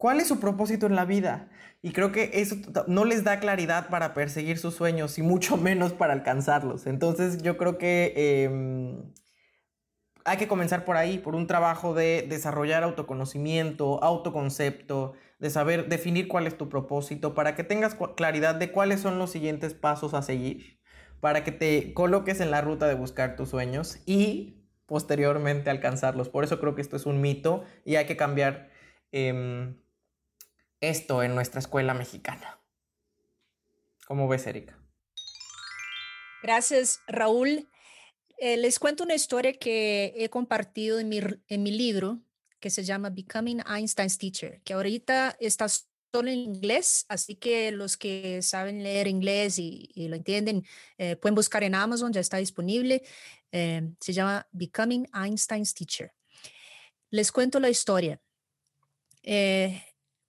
cuál 0.00 0.18
es 0.18 0.28
su 0.28 0.40
propósito 0.40 0.86
en 0.86 0.96
la 0.96 1.04
vida 1.04 1.50
y 1.82 1.92
creo 1.92 2.10
que 2.10 2.30
eso 2.32 2.56
no 2.86 3.04
les 3.04 3.22
da 3.22 3.38
claridad 3.38 3.90
para 3.90 4.14
perseguir 4.14 4.56
sus 4.56 4.74
sueños 4.74 5.18
y 5.18 5.22
mucho 5.22 5.56
menos 5.58 5.92
para 5.92 6.14
alcanzarlos. 6.14 6.86
Entonces 6.86 7.42
yo 7.42 7.58
creo 7.58 7.76
que 7.76 8.14
em, 8.16 9.12
hay 10.24 10.38
que 10.38 10.48
comenzar 10.48 10.86
por 10.86 10.96
ahí, 10.96 11.18
por 11.18 11.34
un 11.34 11.46
trabajo 11.46 11.92
de 11.92 12.26
desarrollar 12.26 12.82
autoconocimiento, 12.82 14.02
autoconcepto, 14.02 15.12
de 15.38 15.50
saber 15.50 15.90
definir 15.90 16.28
cuál 16.28 16.46
es 16.46 16.56
tu 16.56 16.70
propósito, 16.70 17.34
para 17.34 17.54
que 17.54 17.62
tengas 17.62 17.94
claridad 18.16 18.54
de 18.54 18.72
cuáles 18.72 19.00
son 19.00 19.18
los 19.18 19.30
siguientes 19.30 19.74
pasos 19.74 20.14
a 20.14 20.22
seguir, 20.22 20.80
para 21.20 21.44
que 21.44 21.52
te 21.52 21.92
coloques 21.92 22.40
en 22.40 22.50
la 22.50 22.62
ruta 22.62 22.88
de 22.88 22.94
buscar 22.94 23.36
tus 23.36 23.50
sueños 23.50 23.98
y 24.06 24.64
posteriormente 24.86 25.68
alcanzarlos. 25.68 26.30
Por 26.30 26.44
eso 26.44 26.58
creo 26.58 26.74
que 26.74 26.80
esto 26.80 26.96
es 26.96 27.04
un 27.04 27.20
mito 27.20 27.64
y 27.84 27.96
hay 27.96 28.06
que 28.06 28.16
cambiar. 28.16 28.70
Em, 29.12 29.76
esto 30.80 31.22
en 31.22 31.34
nuestra 31.34 31.60
escuela 31.60 31.94
mexicana. 31.94 32.60
¿Cómo 34.06 34.28
ves, 34.28 34.46
Erika? 34.46 34.78
Gracias, 36.42 37.00
Raúl. 37.06 37.68
Eh, 38.38 38.56
les 38.56 38.78
cuento 38.78 39.04
una 39.04 39.14
historia 39.14 39.52
que 39.52 40.14
he 40.16 40.30
compartido 40.30 40.98
en 40.98 41.08
mi, 41.08 41.20
en 41.48 41.62
mi 41.62 41.70
libro 41.70 42.18
que 42.58 42.70
se 42.70 42.84
llama 42.84 43.10
Becoming 43.10 43.62
Einstein's 43.66 44.18
Teacher, 44.18 44.60
que 44.62 44.74
ahorita 44.74 45.36
está 45.40 45.66
solo 45.68 46.28
en 46.28 46.38
inglés, 46.38 47.06
así 47.08 47.36
que 47.36 47.70
los 47.72 47.96
que 47.96 48.42
saben 48.42 48.82
leer 48.82 49.06
inglés 49.06 49.58
y, 49.58 49.90
lo 50.08 50.16
entienden 50.16 50.64
eh, 50.98 51.16
pueden 51.16 51.34
buscar 51.34 51.62
en 51.64 51.74
Amazon, 51.74 52.12
ya 52.12 52.20
está 52.20 52.38
disponible. 52.38 53.02
Eh, 53.52 53.92
se 54.00 54.12
llama 54.12 54.46
Becoming 54.52 55.08
Einstein's 55.14 55.74
Teacher. 55.74 56.12
Les 57.10 57.32
cuento 57.32 57.60
la 57.60 57.70
historia 57.70 58.20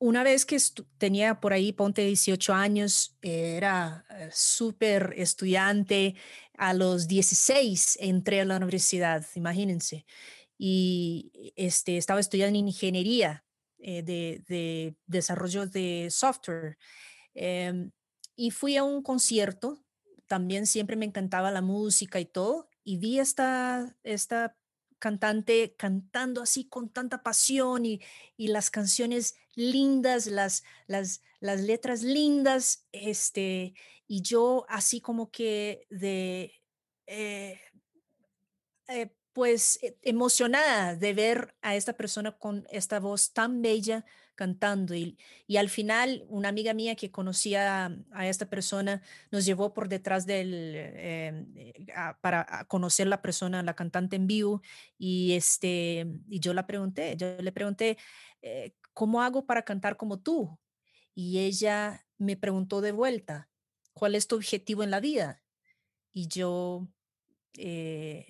una 0.01 0.23
vez 0.23 0.47
que 0.47 0.57
tenía 0.97 1.39
por 1.39 1.53
ahí, 1.53 1.73
ponte 1.73 2.03
18 2.03 2.55
años, 2.55 3.15
era 3.21 4.03
eh, 4.09 4.29
súper 4.33 5.13
estudiante, 5.15 6.15
a 6.57 6.73
los 6.73 7.07
16 7.07 7.99
entré 8.01 8.41
a 8.41 8.45
la 8.45 8.57
universidad, 8.57 9.23
imagínense, 9.35 10.07
y 10.57 11.53
este, 11.55 11.97
estaba 11.97 12.19
estudiando 12.19 12.57
ingeniería 12.57 13.45
eh, 13.77 14.01
de, 14.01 14.95
desarrollo 15.05 15.67
de 15.67 16.07
software. 16.09 16.77
Em, 17.35 17.91
y 18.35 18.49
fui 18.49 18.77
a 18.77 18.83
un 18.83 19.03
concierto, 19.03 19.85
también 20.25 20.65
siempre 20.65 20.95
me 20.95 21.05
encantaba 21.05 21.51
la 21.51 21.61
música 21.61 22.19
y 22.19 22.25
todo, 22.25 22.69
y 22.83 22.97
vi 22.97 23.19
esta, 23.19 23.95
esta 24.03 24.57
cantante 25.01 25.75
cantando 25.77 26.41
así 26.41 26.65
con 26.65 26.87
tanta 26.87 27.23
pasión 27.23 27.85
y, 27.85 27.99
las 28.37 28.71
canciones 28.71 29.35
lindas, 29.55 30.27
las, 30.27 30.63
las, 30.87 31.21
las, 31.41 31.59
letras 31.61 32.03
lindas, 32.03 32.85
este, 32.93 33.73
y 34.07 34.21
yo 34.21 34.65
así 34.69 35.01
como 35.01 35.29
que 35.29 35.85
de, 35.89 36.53
eh, 37.07 37.59
eh, 38.87 39.09
pues 39.33 39.79
e, 39.81 39.97
emocionada 40.03 40.95
de 40.95 41.13
ver 41.13 41.55
a 41.61 41.75
esta 41.75 41.93
persona 41.93 42.31
con 42.37 42.67
esta 42.71 42.99
voz 42.99 43.33
tan 43.33 43.61
bella 43.61 44.05
cantando 44.35 44.95
y, 44.95 45.17
y 45.47 45.57
al 45.57 45.69
final 45.69 46.25
una 46.27 46.49
amiga 46.49 46.73
mía 46.73 46.95
que 46.95 47.11
conocía 47.11 47.95
a 48.11 48.27
esta 48.27 48.49
persona 48.49 49.01
nos 49.31 49.45
llevó 49.45 49.73
por 49.73 49.89
detrás 49.89 50.25
del 50.25 50.73
eh, 50.75 51.45
eh, 51.55 51.85
para 52.21 52.65
conocer 52.67 53.07
la 53.07 53.21
persona 53.21 53.63
la 53.63 53.75
cantante 53.75 54.15
en 54.15 54.27
vivo 54.27 54.61
y 54.97 55.33
este 55.33 56.07
y 56.29 56.39
yo 56.39 56.53
la 56.53 56.65
pregunté 56.67 57.15
yo 57.17 57.37
le 57.39 57.51
pregunté 57.51 57.97
eh, 58.41 58.73
cómo 58.93 59.21
hago 59.21 59.45
para 59.45 59.63
cantar 59.63 59.97
como 59.97 60.19
tú 60.19 60.57
y 61.13 61.39
ella 61.39 62.05
me 62.17 62.37
preguntó 62.37 62.81
de 62.81 62.91
vuelta 62.91 63.49
cuál 63.93 64.15
es 64.15 64.27
tu 64.27 64.35
objetivo 64.35 64.83
en 64.83 64.91
la 64.91 64.99
vida 64.99 65.43
y 66.13 66.27
yo 66.27 66.87
eh, 67.57 68.27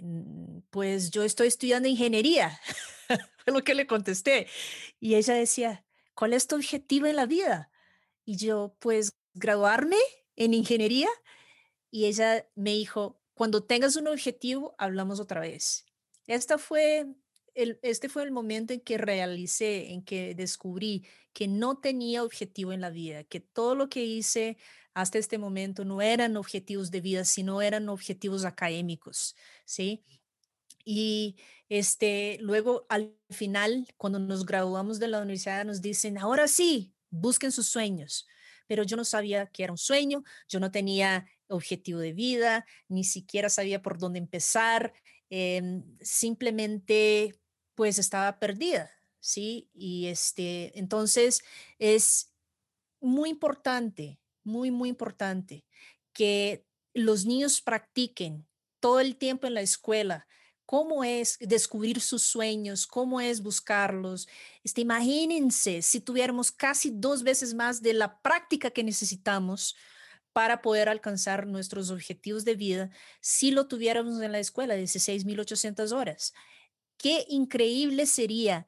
pues 0.69 1.11
yo 1.11 1.23
estoy 1.23 1.47
estudiando 1.47 1.87
ingeniería, 1.87 2.59
fue 3.43 3.53
lo 3.53 3.63
que 3.63 3.75
le 3.75 3.87
contesté. 3.87 4.47
Y 4.99 5.15
ella 5.15 5.33
decía, 5.33 5.85
¿cuál 6.21 6.33
es 6.33 6.45
tu 6.45 6.55
objetivo 6.55 7.07
en 7.07 7.15
la 7.15 7.25
vida? 7.25 7.71
Y 8.25 8.35
yo, 8.35 8.75
pues 8.77 9.17
graduarme 9.33 9.97
en 10.35 10.53
ingeniería. 10.53 11.09
Y 11.89 12.05
ella 12.05 12.47
me 12.53 12.73
dijo, 12.73 13.19
cuando 13.33 13.63
tengas 13.63 13.95
un 13.95 14.07
objetivo, 14.07 14.75
hablamos 14.77 15.19
otra 15.19 15.41
vez. 15.41 15.83
Esta 16.27 16.59
fue 16.59 17.07
el, 17.55 17.79
este 17.81 18.07
fue 18.07 18.21
el 18.21 18.29
momento 18.29 18.71
en 18.71 18.81
que 18.81 18.99
realicé, 18.99 19.93
en 19.93 20.03
que 20.03 20.35
descubrí 20.35 21.07
que 21.33 21.47
no 21.47 21.79
tenía 21.79 22.23
objetivo 22.23 22.71
en 22.71 22.81
la 22.81 22.91
vida, 22.91 23.23
que 23.23 23.39
todo 23.39 23.73
lo 23.73 23.89
que 23.89 24.03
hice 24.03 24.57
hasta 24.93 25.17
este 25.17 25.39
momento 25.39 25.85
no 25.85 26.03
eran 26.03 26.37
objetivos 26.37 26.91
de 26.91 27.01
vida, 27.01 27.25
sino 27.25 27.63
eran 27.63 27.89
objetivos 27.89 28.45
académicos, 28.45 29.35
¿sí? 29.65 30.03
Y 30.85 31.37
este, 31.69 32.37
luego 32.41 32.85
al 32.89 33.15
final, 33.29 33.87
cuando 33.97 34.19
nos 34.19 34.45
graduamos 34.45 34.99
de 34.99 35.07
la 35.07 35.19
universidad, 35.19 35.65
nos 35.65 35.81
dicen, 35.81 36.17
ahora 36.17 36.47
sí, 36.47 36.93
busquen 37.09 37.51
sus 37.51 37.67
sueños. 37.67 38.27
Pero 38.67 38.83
yo 38.83 38.97
no 38.97 39.05
sabía 39.05 39.47
que 39.47 39.63
era 39.63 39.73
un 39.73 39.77
sueño, 39.77 40.23
yo 40.47 40.59
no 40.59 40.71
tenía 40.71 41.25
objetivo 41.47 41.99
de 41.99 42.13
vida, 42.13 42.65
ni 42.87 43.03
siquiera 43.03 43.49
sabía 43.49 43.81
por 43.81 43.97
dónde 43.97 44.19
empezar, 44.19 44.93
em, 45.29 45.83
simplemente 46.01 47.33
pues 47.75 47.99
estaba 47.99 48.39
perdida, 48.39 48.91
¿sí? 49.19 49.69
Y 49.73 50.07
este, 50.07 50.77
entonces 50.77 51.41
es 51.79 52.33
muy 52.99 53.29
importante 53.29 54.21
muy, 54.43 54.71
muy 54.71 54.89
importante 54.89 55.65
que 56.13 56.65
los 56.93 57.25
niños 57.25 57.61
practiquen 57.61 58.47
todo 58.79 58.99
el 58.99 59.15
tiempo 59.17 59.47
en 59.47 59.53
la 59.53 59.61
escuela 59.61 60.27
cómo 60.71 61.03
es 61.03 61.37
descubrir 61.41 61.99
sus 61.99 62.23
sueños, 62.23 62.87
cómo 62.87 63.19
es 63.19 63.43
buscarlos. 63.43 64.29
Este, 64.63 64.79
imagínense 64.79 65.81
si 65.81 65.99
tuviéramos 65.99 66.49
casi 66.49 66.91
dos 66.93 67.23
veces 67.23 67.53
más 67.53 67.81
de 67.81 67.91
la 67.91 68.21
práctica 68.21 68.71
que 68.71 68.81
necesitamos 68.81 69.75
para 70.31 70.61
poder 70.61 70.87
alcanzar 70.87 71.45
nuestros 71.45 71.91
objetivos 71.91 72.45
de 72.45 72.55
vida 72.55 72.89
si 73.19 73.51
lo 73.51 73.67
tuviéramos 73.67 74.21
en 74.21 74.31
la 74.31 74.39
escuela, 74.39 74.77
16.800 74.77 75.91
horas. 75.91 76.33
Qué 76.95 77.25
increíble 77.27 78.05
sería, 78.05 78.65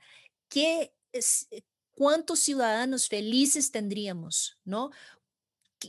qué, 0.49 0.93
cuántos 1.91 2.39
ciudadanos 2.39 3.07
felices 3.07 3.71
tendríamos, 3.71 4.59
¿no? 4.65 4.91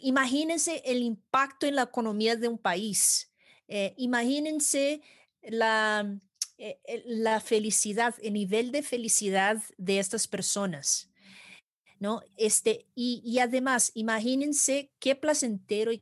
imagínense 0.03 0.81
el 0.85 1.03
impacto 1.03 1.67
en 1.67 1.75
la 1.75 1.83
economía 1.83 2.37
de 2.37 2.47
un 2.47 2.59
país. 2.59 3.33
Eh, 3.67 3.95
imagínense 3.97 5.03
la, 5.49 6.19
eh, 6.59 6.81
eh, 6.85 7.03
la 7.07 7.41
felicidad, 7.41 8.15
el 8.23 8.35
nivel 8.35 8.73
de 8.73 8.83
felicidad 8.83 9.63
de 9.77 9.99
estas 9.99 10.27
personas. 10.27 11.11
¿no? 11.99 12.23
Este, 12.37 12.87
y, 12.95 13.23
y 13.25 13.39
además, 13.39 13.91
imagínense 13.95 14.91
qué 14.99 15.15
placentero 15.15 15.93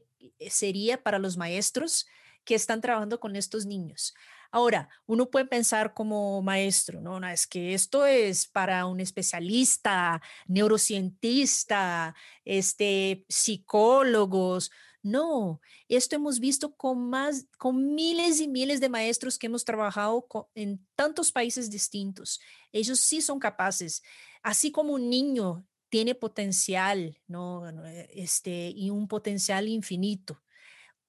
sería 0.50 1.02
para 1.02 1.18
los 1.18 1.36
maestros 1.36 2.06
que 2.44 2.54
están 2.54 2.80
trabajando 2.80 3.20
con 3.20 3.36
estos 3.36 3.66
niños. 3.66 4.14
Ahora, 4.54 4.90
uno 5.06 5.30
puede 5.30 5.46
pensar 5.46 5.94
como 5.94 6.42
maestro, 6.42 7.00
no, 7.00 7.18
no, 7.18 7.26
es 7.26 7.46
que 7.46 7.72
esto 7.72 8.04
es 8.04 8.46
para 8.46 8.84
un 8.84 9.00
especialista, 9.00 10.20
neurocientista, 10.46 12.14
este, 12.44 13.24
psicólogos. 13.30 14.70
No, 15.02 15.60
esto 15.88 16.14
hemos 16.14 16.38
visto 16.38 16.76
con 16.76 17.10
más, 17.10 17.48
con 17.58 17.94
miles 17.94 18.40
y 18.40 18.46
miles 18.46 18.80
de 18.80 18.88
maestros 18.88 19.36
que 19.36 19.48
hemos 19.48 19.64
trabajado 19.64 20.28
en 20.54 20.86
tantos 20.94 21.32
países 21.32 21.70
distintos. 21.70 22.40
Ellos 22.70 23.00
sí 23.00 23.20
son 23.20 23.40
capaces, 23.40 24.02
así 24.44 24.70
como 24.70 24.92
un 24.92 25.10
niño 25.10 25.66
tiene 25.88 26.14
potencial, 26.14 27.18
¿no? 27.26 27.68
Este, 28.10 28.72
y 28.74 28.90
un 28.90 29.08
potencial 29.08 29.68
infinito. 29.68 30.40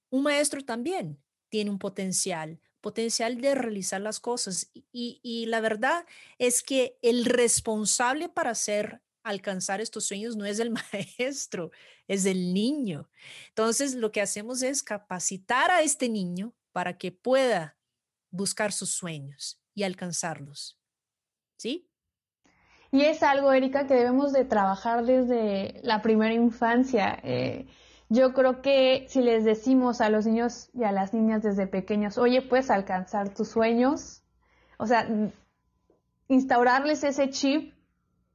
Un 0.10 0.24
maestro 0.24 0.66
también 0.66 1.24
tiene 1.50 1.70
un 1.70 1.78
potencial, 1.78 2.60
potencial 2.82 3.40
de 3.40 3.54
realizar 3.54 4.02
las 4.02 4.20
cosas. 4.20 4.72
Y, 4.92 5.20
y 5.22 5.46
la 5.46 5.62
verdad 5.62 6.06
es 6.40 6.64
que 6.64 6.98
el 7.04 7.26
responsable 7.26 8.28
para 8.28 8.50
hacer 8.50 9.03
alcanzar 9.24 9.82
estos 9.82 10.06
sueños 10.06 10.36
no 10.36 10.46
es 10.46 10.60
el 10.60 10.72
maestro, 10.94 11.72
es 12.08 12.26
el 12.26 12.54
niño. 12.54 13.10
Entonces, 13.50 13.96
lo 13.96 14.12
que 14.12 14.22
hacemos 14.22 14.62
es 14.62 14.84
capacitar 14.84 15.72
a 15.72 15.82
este 15.82 16.10
niño 16.10 16.54
para 16.72 16.98
que 16.98 17.12
pueda 17.12 17.78
buscar 18.30 18.72
sus 18.72 18.92
sueños 18.92 19.62
y 19.74 19.84
alcanzarlos. 19.84 20.80
¿Sí? 21.58 21.90
Y 22.92 23.02
es 23.04 23.24
algo, 23.24 23.52
Erika, 23.52 23.88
que 23.88 23.96
debemos 23.96 24.34
de 24.34 24.46
trabajar 24.46 25.06
desde 25.06 25.80
la 25.84 26.02
primera 26.02 26.34
infancia. 26.34 27.20
Eh, 27.24 27.68
yo 28.10 28.34
creo 28.34 28.62
que 28.62 29.06
si 29.10 29.22
les 29.22 29.44
decimos 29.44 30.02
a 30.02 30.10
los 30.10 30.28
niños 30.28 30.70
y 30.74 30.84
a 30.84 30.92
las 30.92 31.14
niñas 31.14 31.42
desde 31.42 31.66
pequeños, 31.66 32.20
oye, 32.20 32.44
puedes 32.44 32.70
alcanzar 32.70 33.34
tus 33.34 33.48
sueños, 33.50 34.24
o 34.78 34.86
sea, 34.86 35.08
instaurarles 36.28 37.04
ese 37.04 37.32
chip 37.32 37.74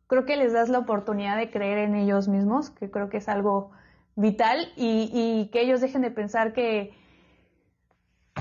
creo 0.09 0.25
que 0.25 0.37
les 0.37 0.53
das 0.53 0.69
la 0.69 0.81
oportunidad 0.81 1.37
de 1.37 1.51
creer 1.51 1.79
en 1.79 1.95
ellos 1.95 2.27
mismos, 2.27 2.71
que 2.71 2.91
creo 2.91 3.09
que 3.09 3.19
es 3.19 3.29
algo 3.29 3.71
vital, 4.17 4.73
y, 4.75 5.49
que 5.53 5.61
ellos 5.61 5.81
dejen 5.81 6.03
de 6.03 6.11
pensar 6.11 6.53
que, 6.53 6.93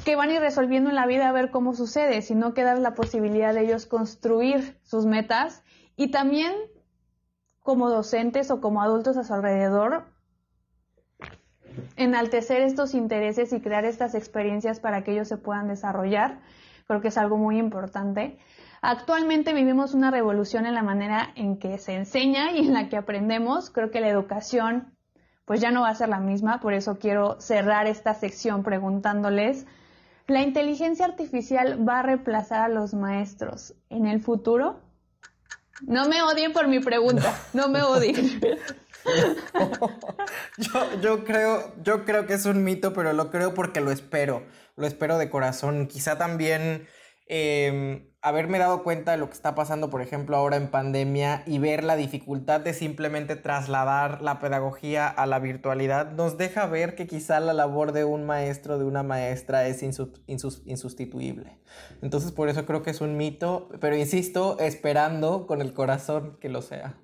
que 0.03 0.15
van 0.15 0.29
a 0.29 0.33
ir 0.33 0.39
resolviendo 0.41 0.89
en 0.89 0.95
la 0.95 1.05
vida 1.05 1.27
a 1.27 1.31
ver 1.31 1.51
cómo 1.51 1.75
sucede, 1.75 2.21
sino 2.23 2.53
que 2.53 2.63
dar 2.63 2.79
la 2.79 2.95
posibilidad 2.95 3.53
de 3.53 3.65
ellos 3.65 3.85
construir 3.85 4.79
sus 4.81 5.05
metas 5.05 5.63
y 5.95 6.09
también 6.09 6.53
como 7.61 7.89
docentes 7.89 8.49
o 8.49 8.61
como 8.61 8.81
adultos 8.81 9.17
a 9.17 9.25
su 9.25 9.33
alrededor, 9.33 10.05
enaltecer 11.97 12.61
estos 12.61 12.93
intereses 12.93 13.51
y 13.51 13.59
crear 13.59 13.83
estas 13.83 14.15
experiencias 14.15 14.79
para 14.79 15.03
que 15.03 15.11
ellos 15.11 15.27
se 15.27 15.37
puedan 15.37 15.67
desarrollar. 15.67 16.39
Creo 16.87 17.01
que 17.01 17.09
es 17.09 17.17
algo 17.17 17.37
muy 17.37 17.57
importante. 17.57 18.39
Actualmente 18.81 19.53
vivimos 19.53 19.93
una 19.93 20.11
revolución 20.11 20.65
en 20.65 20.75
la 20.75 20.83
manera 20.83 21.31
en 21.35 21.57
que 21.57 21.77
se 21.77 21.95
enseña 21.95 22.51
y 22.51 22.67
en 22.67 22.73
la 22.73 22.89
que 22.89 22.97
aprendemos. 22.97 23.69
Creo 23.69 23.91
que 23.91 24.01
la 24.01 24.09
educación 24.09 24.97
pues 25.47 25.61
ya 25.61 25.71
no 25.71 25.81
va 25.81 25.89
a 25.89 25.95
ser 25.95 26.09
la 26.09 26.19
misma, 26.19 26.59
por 26.59 26.73
eso 26.73 26.99
quiero 26.99 27.39
cerrar 27.39 27.87
esta 27.87 28.13
sección 28.13 28.63
preguntándoles, 28.63 29.65
¿la 30.27 30.41
inteligencia 30.41 31.05
artificial 31.05 31.87
va 31.87 31.99
a 31.99 32.03
reemplazar 32.03 32.59
a 32.59 32.67
los 32.67 32.93
maestros 32.93 33.73
en 33.89 34.07
el 34.07 34.21
futuro? 34.21 34.81
No 35.81 36.09
me 36.09 36.21
odien 36.21 36.51
por 36.51 36.67
mi 36.67 36.81
pregunta, 36.81 37.33
no 37.53 37.69
me 37.69 37.81
odien. 37.81 38.41
yo, 40.57 41.01
yo, 41.01 41.23
creo, 41.23 41.73
yo 41.81 42.03
creo 42.03 42.27
que 42.27 42.33
es 42.33 42.45
un 42.45 42.65
mito, 42.65 42.91
pero 42.91 43.13
lo 43.13 43.31
creo 43.31 43.53
porque 43.53 43.79
lo 43.79 43.91
espero, 43.91 44.43
lo 44.75 44.85
espero 44.85 45.17
de 45.17 45.29
corazón. 45.29 45.87
Quizá 45.87 46.17
también 46.17 46.87
Em, 47.29 48.07
haberme 48.21 48.57
dado 48.57 48.83
cuenta 48.83 49.11
de 49.11 49.17
lo 49.17 49.27
que 49.27 49.33
está 49.33 49.53
pasando, 49.53 49.89
por 49.89 50.01
ejemplo, 50.01 50.37
ahora 50.37 50.55
en 50.55 50.69
pandemia 50.69 51.43
y 51.45 51.59
ver 51.59 51.83
la 51.83 51.97
dificultad 51.97 52.61
de 52.61 52.73
simplemente 52.73 53.35
trasladar 53.35 54.21
la 54.21 54.39
pedagogía 54.39 55.07
a 55.07 55.25
la 55.25 55.39
virtualidad, 55.39 56.11
nos 56.11 56.37
deja 56.37 56.65
ver 56.67 56.95
que 56.95 57.05
quizá 57.05 57.39
la 57.41 57.53
labor 57.53 57.91
de 57.91 58.05
un 58.05 58.25
maestro, 58.25 58.77
de 58.77 58.85
una 58.85 59.03
maestra, 59.03 59.67
es 59.67 59.83
insustituible. 59.83 61.59
Entonces, 62.01 62.31
por 62.31 62.47
eso 62.47 62.65
creo 62.65 62.81
que 62.81 62.91
es 62.91 63.01
un 63.01 63.17
mito, 63.17 63.69
pero 63.81 63.97
insisto, 63.97 64.57
esperando 64.59 65.47
con 65.47 65.61
el 65.61 65.73
corazón 65.73 66.37
que 66.39 66.49
lo 66.49 66.61
sea. 66.61 66.97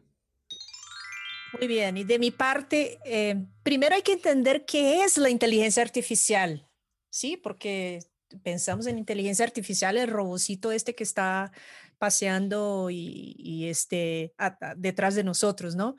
Muy 1.59 1.67
bien, 1.67 1.97
y 1.97 2.03
de 2.03 2.17
mi 2.17 2.31
parte, 2.31 2.97
eh, 3.05 3.45
primero 3.61 3.93
hay 3.93 4.01
que 4.01 4.13
entender 4.13 4.65
qué 4.65 5.03
es 5.03 5.17
la 5.17 5.29
inteligencia 5.29 5.83
artificial, 5.83 6.67
¿sí? 7.11 7.37
Porque 7.37 7.99
pensamos 8.41 8.87
en 8.87 8.97
inteligencia 8.97 9.45
artificial, 9.45 9.97
el 9.97 10.07
robocito 10.07 10.71
este 10.71 10.95
que 10.95 11.03
está 11.03 11.51
paseando 11.97 12.89
y, 12.89 13.67
este, 13.67 14.33
detrás 14.75 15.15
de 15.15 15.23
nosotros, 15.23 15.75
¿no? 15.75 15.95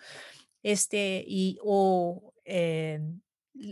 Este, 0.62 1.24
y, 1.26 1.58
o 1.62 2.34
eh, 2.44 3.00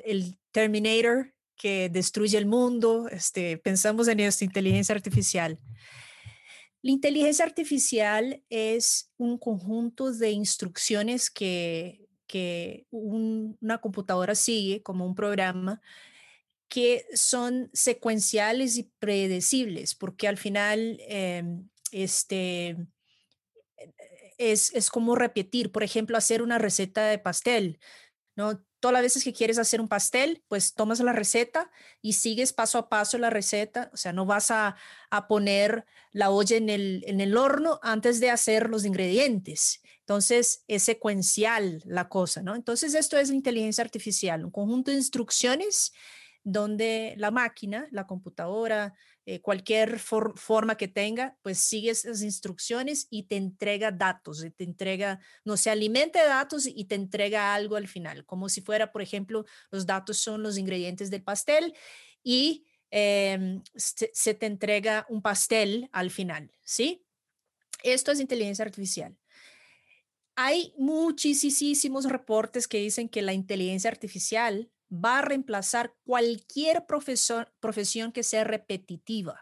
el 0.04 0.38
Terminator 0.50 1.34
que 1.56 1.88
destruye 1.88 2.38
el 2.38 2.46
mundo, 2.46 3.08
este, 3.08 3.58
pensamos 3.58 4.08
en 4.08 4.20
esta 4.20 4.44
inteligencia 4.44 4.94
artificial. 4.94 5.58
La 6.82 6.90
inteligencia 6.90 7.44
artificial 7.44 8.42
es 8.50 9.12
un 9.16 9.38
conjunto 9.38 10.12
de 10.12 10.30
instrucciones 10.30 11.30
que, 11.30 12.08
que 12.26 12.86
una 12.90 13.78
computadora 13.78 14.34
sigue 14.34 14.82
como 14.82 15.06
un 15.06 15.14
programa 15.14 15.80
que 16.72 17.04
son 17.12 17.68
secuenciales 17.74 18.78
y 18.78 18.84
predecibles, 18.98 19.94
porque 19.94 20.26
al 20.26 20.38
final 20.38 20.96
em, 21.06 21.68
este, 21.90 22.78
es, 24.38 24.74
es, 24.74 24.88
como 24.88 25.14
repetir, 25.14 25.70
por 25.70 25.82
ejemplo, 25.82 26.16
hacer 26.16 26.40
una 26.40 26.56
receta 26.56 27.04
de 27.04 27.18
pastel, 27.18 27.78
¿no? 28.36 28.64
Todas 28.80 28.94
las 28.94 29.02
veces 29.02 29.22
que 29.22 29.34
quieres 29.34 29.58
hacer 29.58 29.82
un 29.82 29.88
pastel, 29.88 30.42
pues 30.48 30.72
tomas 30.72 31.00
la 31.00 31.12
receta 31.12 31.70
y 32.00 32.14
sigues 32.14 32.54
paso 32.54 32.78
a 32.78 32.88
paso 32.88 33.18
la 33.18 33.28
receta, 33.28 33.90
o 33.92 33.98
sea, 33.98 34.14
no 34.14 34.24
vas 34.24 34.50
a, 34.50 34.76
a 35.10 35.28
poner 35.28 35.84
la 36.10 36.30
olla 36.30 36.56
en 36.56 36.70
el, 36.70 37.04
en 37.06 37.20
el 37.20 37.36
horno 37.36 37.80
antes 37.82 38.18
de 38.18 38.30
hacer 38.30 38.70
los 38.70 38.86
ingredientes. 38.86 39.82
Entonces, 40.00 40.64
es 40.68 40.84
secuencial 40.84 41.82
la 41.84 42.08
cosa, 42.08 42.40
¿no? 42.40 42.54
Entonces, 42.54 42.94
esto 42.94 43.18
es 43.18 43.28
inteligencia 43.28 43.84
artificial, 43.84 44.46
un 44.46 44.50
conjunto 44.50 44.90
de 44.90 44.96
instrucciones 44.96 45.92
donde 46.44 47.14
la 47.18 47.30
máquina, 47.30 47.86
la 47.92 48.06
computadora, 48.06 48.94
eh, 49.24 49.40
cualquier 49.40 50.00
forma 50.00 50.76
que 50.76 50.88
tenga, 50.88 51.36
pues 51.42 51.58
sigue 51.58 51.90
esas 51.90 52.22
instrucciones 52.22 53.06
y 53.08 53.24
te 53.24 53.36
entrega 53.36 53.92
datos, 53.92 54.44
te 54.56 54.64
entrega, 54.64 55.20
no 55.44 55.56
se 55.56 55.70
alimenta 55.70 56.20
de 56.20 56.28
datos 56.28 56.66
y 56.66 56.86
te 56.86 56.96
entrega 56.96 57.54
algo 57.54 57.76
al 57.76 57.86
final, 57.86 58.26
como 58.26 58.48
si 58.48 58.60
fuera, 58.60 58.90
por 58.90 59.00
ejemplo, 59.00 59.44
los 59.70 59.86
datos 59.86 60.18
son 60.18 60.42
los 60.42 60.58
ingredientes 60.58 61.08
del 61.10 61.22
pastel 61.22 61.72
y 62.24 62.66
em, 62.90 63.62
se, 63.76 64.34
te 64.34 64.46
entrega 64.46 65.06
un 65.08 65.22
pastel 65.22 65.88
al 65.92 66.10
final, 66.10 66.52
¿sí? 66.64 67.06
Esto 67.84 68.10
es 68.10 68.18
inteligencia 68.18 68.64
artificial. 68.64 69.16
Hay 70.34 70.74
muchísimos 70.76 72.06
reportes 72.06 72.66
que 72.66 72.78
dicen 72.78 73.08
que 73.08 73.22
la 73.22 73.34
inteligencia 73.34 73.90
artificial 73.90 74.71
va 74.92 75.18
a 75.18 75.22
reemplazar 75.22 75.94
cualquier 76.04 76.84
profesión 76.86 78.12
que 78.12 78.22
sea 78.22 78.44
repetitiva. 78.44 79.40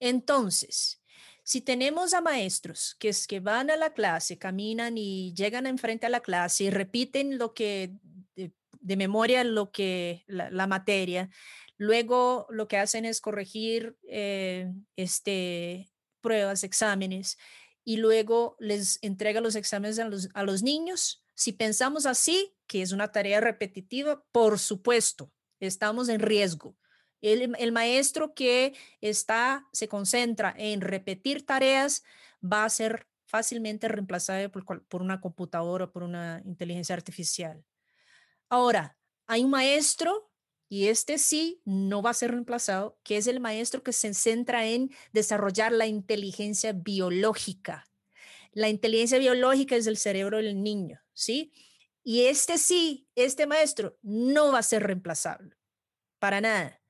Entonces, 0.00 1.02
si 1.42 1.60
tenemos 1.60 2.14
a 2.14 2.20
maestros 2.20 2.96
que 2.98 3.10
es 3.10 3.26
que 3.26 3.40
van 3.40 3.70
a 3.70 3.76
la 3.76 3.92
clase, 3.92 4.38
caminan 4.38 4.98
y 4.98 5.32
llegan 5.34 5.66
enfrente 5.66 6.06
a 6.06 6.10
la 6.10 6.20
clase 6.20 6.64
y 6.64 6.70
repiten 6.70 7.38
lo 7.38 7.54
que 7.54 7.92
de, 8.34 8.96
memoria 8.96 9.44
lo 9.44 9.70
que 9.72 10.24
la, 10.26 10.66
materia, 10.66 11.28
luego 11.76 12.46
lo 12.50 12.68
que 12.68 12.78
hacen 12.78 13.04
es 13.04 13.20
corregir 13.20 13.96
eh, 14.08 14.72
este 14.96 15.90
pruebas, 16.20 16.64
exámenes 16.64 17.38
y 17.84 17.98
luego 17.98 18.56
les 18.58 18.98
entrega 19.02 19.40
los 19.40 19.54
exámenes 19.54 20.00
a 20.00 20.08
los, 20.08 20.28
a 20.34 20.42
los 20.42 20.62
niños. 20.64 21.24
Si 21.36 21.52
pensamos 21.52 22.06
así, 22.06 22.56
que 22.66 22.80
es 22.80 22.92
una 22.92 23.12
tarea 23.12 23.40
repetitiva, 23.40 24.24
por 24.32 24.58
supuesto, 24.58 25.30
estamos 25.60 26.08
en 26.08 26.20
riesgo. 26.20 26.76
El, 27.20 27.72
maestro 27.72 28.34
que 28.34 28.74
está, 29.02 29.66
se 29.72 29.86
concentra 29.86 30.54
en 30.56 30.80
repetir 30.80 31.44
tareas 31.44 32.04
va 32.42 32.64
a 32.64 32.70
ser 32.70 33.06
fácilmente 33.26 33.86
reemplazable 33.88 34.48
por, 34.48 35.02
una 35.02 35.20
computadora, 35.20 35.90
por 35.90 36.04
una 36.04 36.40
inteligencia 36.46 36.94
artificial. 36.94 37.62
Ahora, 38.48 38.96
hay 39.26 39.44
un 39.44 39.50
maestro, 39.50 40.30
y 40.68 40.88
este 40.88 41.18
sí 41.18 41.60
no 41.64 42.00
va 42.00 42.10
a 42.10 42.14
ser 42.14 42.30
reemplazado, 42.30 42.98
que 43.02 43.18
es 43.18 43.26
el 43.26 43.40
maestro 43.40 43.82
que 43.82 43.92
se 43.92 44.14
centra 44.14 44.66
en 44.66 44.90
desarrollar 45.12 45.72
la 45.72 45.86
inteligencia 45.86 46.72
biológica. 46.72 47.84
La 48.56 48.70
inteligencia 48.70 49.18
biológica 49.18 49.76
es 49.76 49.86
el 49.86 49.98
cerebro 49.98 50.38
del 50.38 50.62
niño, 50.62 50.98
¿sí? 51.12 51.52
Y 52.02 52.22
este 52.22 52.56
sí, 52.56 53.06
este 53.14 53.46
maestro 53.46 53.98
no 54.00 54.50
va 54.50 54.60
a 54.60 54.62
ser 54.62 54.82
reemplazable, 54.82 55.54
para 56.18 56.40
nada, 56.40 56.80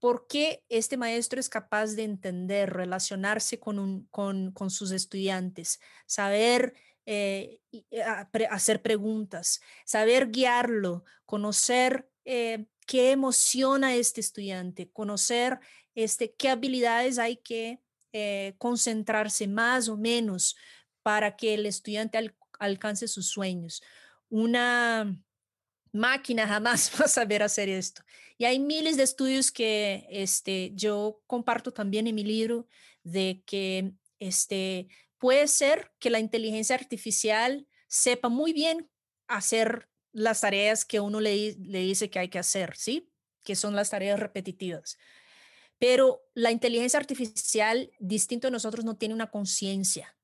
por 0.00 0.26
qué 0.26 0.62
este 0.68 0.98
maestro 0.98 1.40
es 1.40 1.48
capaz 1.48 1.92
de 1.92 2.02
entender, 2.02 2.74
relacionarse 2.74 3.58
con, 3.58 4.06
con, 4.10 4.52
sus 4.68 4.90
estudiantes, 4.90 5.80
saber 6.04 6.74
eh, 7.06 7.62
eh, 7.72 8.02
hacer 8.50 8.82
preguntas, 8.82 9.62
saber 9.86 10.30
guiarlo, 10.30 11.04
conocer 11.24 12.06
eh, 12.26 12.66
qué 12.86 13.12
emociona 13.12 13.86
a 13.86 13.94
este 13.94 14.20
estudiante, 14.20 14.90
conocer 14.90 15.58
este, 15.94 16.34
qué 16.34 16.50
habilidades 16.50 17.18
hay 17.18 17.38
que 17.38 17.80
concentrarse 18.58 19.48
más 19.48 19.88
o 19.88 19.96
menos 19.96 20.54
para 21.04 21.36
que 21.36 21.52
el 21.54 21.66
estudiante 21.66 22.34
alcance 22.58 23.06
sus 23.06 23.28
sueños. 23.28 23.82
Una 24.30 25.14
máquina 25.92 26.48
jamás 26.48 26.90
va 27.00 27.04
a 27.04 27.08
saber 27.08 27.42
hacer 27.42 27.68
esto. 27.68 28.02
Y 28.38 28.46
hay 28.46 28.58
miles 28.58 28.96
de 28.96 29.04
estudios 29.04 29.52
que 29.52 30.06
este, 30.10 30.72
yo 30.74 31.22
comparto 31.26 31.72
también 31.72 32.06
en 32.06 32.14
mi 32.14 32.24
libro 32.24 32.66
de 33.04 33.42
que 33.46 33.92
este, 34.18 34.88
puede 35.18 35.46
ser 35.46 35.92
que 36.00 36.10
la 36.10 36.20
inteligencia 36.20 36.74
artificial 36.74 37.68
sepa 37.86 38.30
muy 38.30 38.54
bien 38.54 38.90
hacer 39.28 39.88
las 40.10 40.40
tareas 40.40 40.86
que 40.86 41.00
uno 41.00 41.20
le, 41.20 41.54
le 41.58 41.80
dice 41.80 42.08
que 42.08 42.18
hay 42.18 42.28
que 42.28 42.38
hacer, 42.38 42.76
¿sí? 42.76 43.10
Que 43.44 43.56
son 43.56 43.76
las 43.76 43.90
tareas 43.90 44.18
repetitivas. 44.18 44.96
Pero 45.78 46.22
la 46.32 46.50
inteligencia 46.50 46.98
artificial, 46.98 47.92
distinto 47.98 48.46
de 48.46 48.52
nosotros, 48.52 48.86
no 48.86 48.96
tiene 48.96 49.14
una 49.14 49.30
conciencia. 49.30 50.16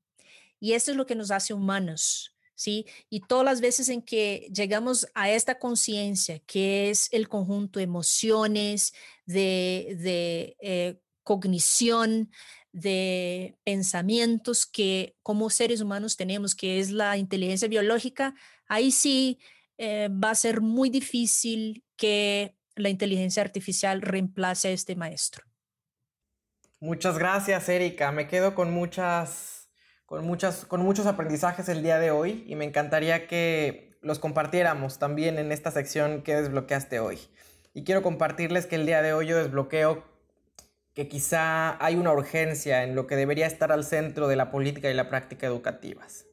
Y 0.61 0.75
eso 0.75 0.91
es 0.91 0.97
lo 0.97 1.07
que 1.07 1.17
nos 1.17 1.31
hace 1.31 1.55
humanos. 1.55 2.37
¿sí? 2.61 2.87
Y 3.09 3.21
todas 3.21 3.45
las 3.45 3.63
veces 3.63 3.89
en 3.89 4.03
que 4.03 4.51
llegamos 4.55 5.09
a 5.15 5.31
esta 5.31 5.59
conciencia, 5.59 6.41
que 6.41 6.91
es 6.91 7.09
el 7.11 7.27
conjunto 7.27 7.79
de 7.79 7.85
emociones, 7.85 8.93
de, 9.25 10.57
eh, 10.61 11.01
cognición, 11.23 12.31
de 12.73 13.57
pensamientos 13.65 14.67
que 14.67 15.17
como 15.23 15.49
seres 15.49 15.81
humanos 15.81 16.17
tenemos, 16.17 16.55
que 16.55 16.81
es 16.81 16.91
la 16.91 17.17
inteligencia 17.17 17.67
biológica, 17.67 18.35
ahí 18.69 18.91
sí 18.91 19.39
eh, 19.79 20.09
va 20.11 20.31
a 20.31 20.35
ser 20.35 20.61
muy 20.61 20.91
difícil 20.91 21.83
que 21.97 22.55
la 22.77 22.91
inteligencia 22.91 23.43
artificial 23.43 24.03
reemplace 24.03 24.69
a 24.69 24.73
este 24.73 24.97
maestro. 24.97 25.45
Muchas 26.79 27.19
gracias, 27.19 27.69
Erika. 27.69 28.13
Me 28.13 28.27
quedo 28.27 28.55
con 28.55 28.71
muchas 28.71 29.60
con, 30.11 30.27
muchas, 30.27 30.65
con 30.65 30.81
muchos 30.81 31.07
aprendizajes 31.07 31.69
el 31.69 31.85
día 31.85 32.01
de 32.01 32.11
hoy 32.11 32.43
y 32.49 32.57
me 32.57 32.65
encantaría 32.65 33.29
que 33.29 33.97
los 34.03 34.19
compartiéramos 34.19 34.99
también 34.99 35.39
en 35.39 35.53
esta 35.53 35.71
sección 35.71 36.23
que 36.23 36.35
desbloqueaste 36.35 36.99
hoy. 36.99 37.21
Y 37.75 37.85
quiero 37.85 38.03
compartirles 38.03 38.67
que 38.67 38.75
el 38.75 38.87
día 38.87 39.03
de 39.03 39.13
hoy 39.13 39.29
yo 39.29 39.37
desbloqueo 39.37 40.03
que 40.95 41.07
quizá 41.07 41.83
hay 41.83 41.95
una 41.95 42.11
urgencia 42.11 42.83
en 42.83 42.97
lo 42.97 43.07
que 43.07 43.15
debería 43.15 43.47
estar 43.47 43.71
al 43.71 43.85
centro 43.85 44.27
de 44.27 44.35
la 44.35 44.51
política 44.51 44.91
y 44.91 44.95
la 44.95 45.09
práctica 45.09 45.47
educativas. 45.47 46.27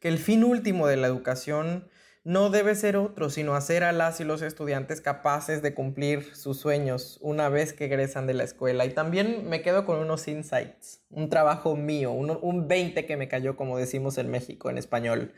Que 0.00 0.08
el 0.08 0.18
fin 0.18 0.42
último 0.42 0.88
de 0.88 0.96
la 0.96 1.06
educación 1.06 1.88
no 2.22 2.50
debe 2.50 2.74
ser 2.74 2.96
otro, 2.96 3.30
sino 3.30 3.54
hacer 3.54 3.82
a 3.82 3.92
las 3.92 4.20
y 4.20 4.24
los 4.24 4.42
estudiantes 4.42 5.00
capaces 5.00 5.62
de 5.62 5.72
cumplir 5.72 6.36
sus 6.36 6.58
sueños 6.58 7.18
una 7.22 7.48
vez 7.48 7.72
que 7.72 7.86
egresan 7.86 8.26
de 8.26 8.34
la 8.34 8.44
escuela. 8.44 8.84
Y 8.84 8.90
también 8.90 9.48
me 9.48 9.62
quedo 9.62 9.86
con 9.86 9.98
unos 9.98 10.28
insights, 10.28 11.00
un 11.08 11.30
trabajo 11.30 11.76
mío, 11.76 12.12
un, 12.12 12.68
20 12.68 13.06
que 13.06 13.16
me 13.16 13.28
cayó, 13.28 13.56
como 13.56 13.78
decimos 13.78 14.18
en 14.18 14.30
México 14.30 14.68
en 14.68 14.76
español, 14.76 15.32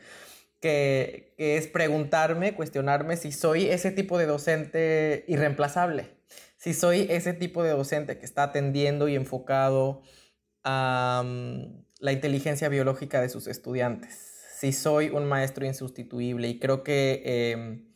que, 0.59 1.33
que 1.37 1.57
es 1.57 1.67
preguntarme, 1.67 2.53
cuestionarme 2.53 3.15
si 3.17 3.31
soy 3.31 3.67
ese 3.67 3.91
tipo 3.91 4.17
de 4.17 4.25
docente 4.25 5.23
irreemplazable, 5.27 6.09
si 6.57 6.73
soy 6.73 7.07
ese 7.09 7.33
tipo 7.33 7.63
de 7.63 7.71
docente 7.71 8.17
que 8.17 8.25
está 8.25 8.43
atendiendo 8.43 9.07
y 9.07 9.15
enfocado 9.15 10.01
a 10.63 11.23
mm, 11.25 11.85
la 11.99 12.11
inteligencia 12.11 12.67
biológica 12.69 13.21
de 13.21 13.29
sus 13.29 13.47
estudiantes 13.47 14.32
si 14.63 14.71
soy 14.71 15.09
un 15.09 15.25
maestro 15.25 15.65
insustituible 15.65 16.47
y 16.47 16.57
creo 16.57 16.85
que 16.85 17.21
em, 17.25 17.91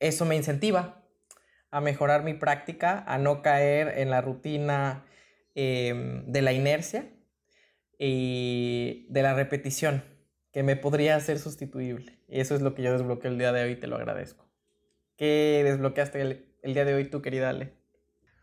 eso 0.00 0.26
me 0.26 0.36
incentiva 0.36 1.02
a 1.70 1.80
mejorar 1.80 2.24
mi 2.24 2.34
práctica, 2.34 3.02
a 3.06 3.16
no 3.16 3.40
caer 3.40 3.98
en 3.98 4.10
la 4.10 4.20
rutina 4.20 5.06
em, 5.54 6.30
de 6.30 6.42
la 6.42 6.52
inercia 6.52 7.10
y 7.98 9.06
de 9.08 9.22
la 9.22 9.32
repetición, 9.32 10.04
que 10.52 10.62
me 10.62 10.76
podría 10.76 11.16
hacer 11.16 11.38
sustituible. 11.38 12.18
Eso 12.28 12.54
es 12.54 12.60
lo 12.60 12.74
que 12.74 12.82
yo 12.82 12.92
desbloqueé 12.92 13.30
el 13.30 13.38
día 13.38 13.52
de 13.52 13.64
hoy 13.64 13.76
te 13.76 13.86
lo 13.86 13.96
agradezco. 13.96 14.46
¿Qué 15.16 15.62
desbloqueaste 15.64 16.20
el, 16.20 16.54
el 16.60 16.74
día 16.74 16.84
de 16.84 16.92
hoy 16.92 17.06
tú, 17.06 17.22
querida 17.22 17.48
Ale? 17.48 17.72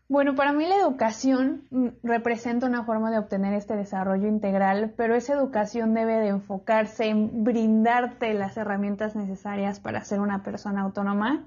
Bueno, 0.06 0.34
para 0.34 0.52
mí 0.52 0.66
la 0.66 0.76
educación 0.76 1.64
mm, 1.70 1.86
representa 2.02 2.66
una 2.66 2.84
forma 2.84 3.10
de 3.10 3.18
obtener 3.18 3.54
este 3.54 3.74
desarrollo 3.74 4.28
integral, 4.28 4.92
pero 4.98 5.14
esa 5.14 5.32
educación 5.32 5.94
debe 5.94 6.16
de 6.16 6.28
enfocarse 6.28 7.06
en 7.06 7.42
brindarte 7.42 8.34
las 8.34 8.56
herramientas 8.58 9.16
necesarias 9.16 9.80
para 9.80 10.04
ser 10.04 10.20
una 10.20 10.42
persona 10.42 10.82
autónoma, 10.82 11.46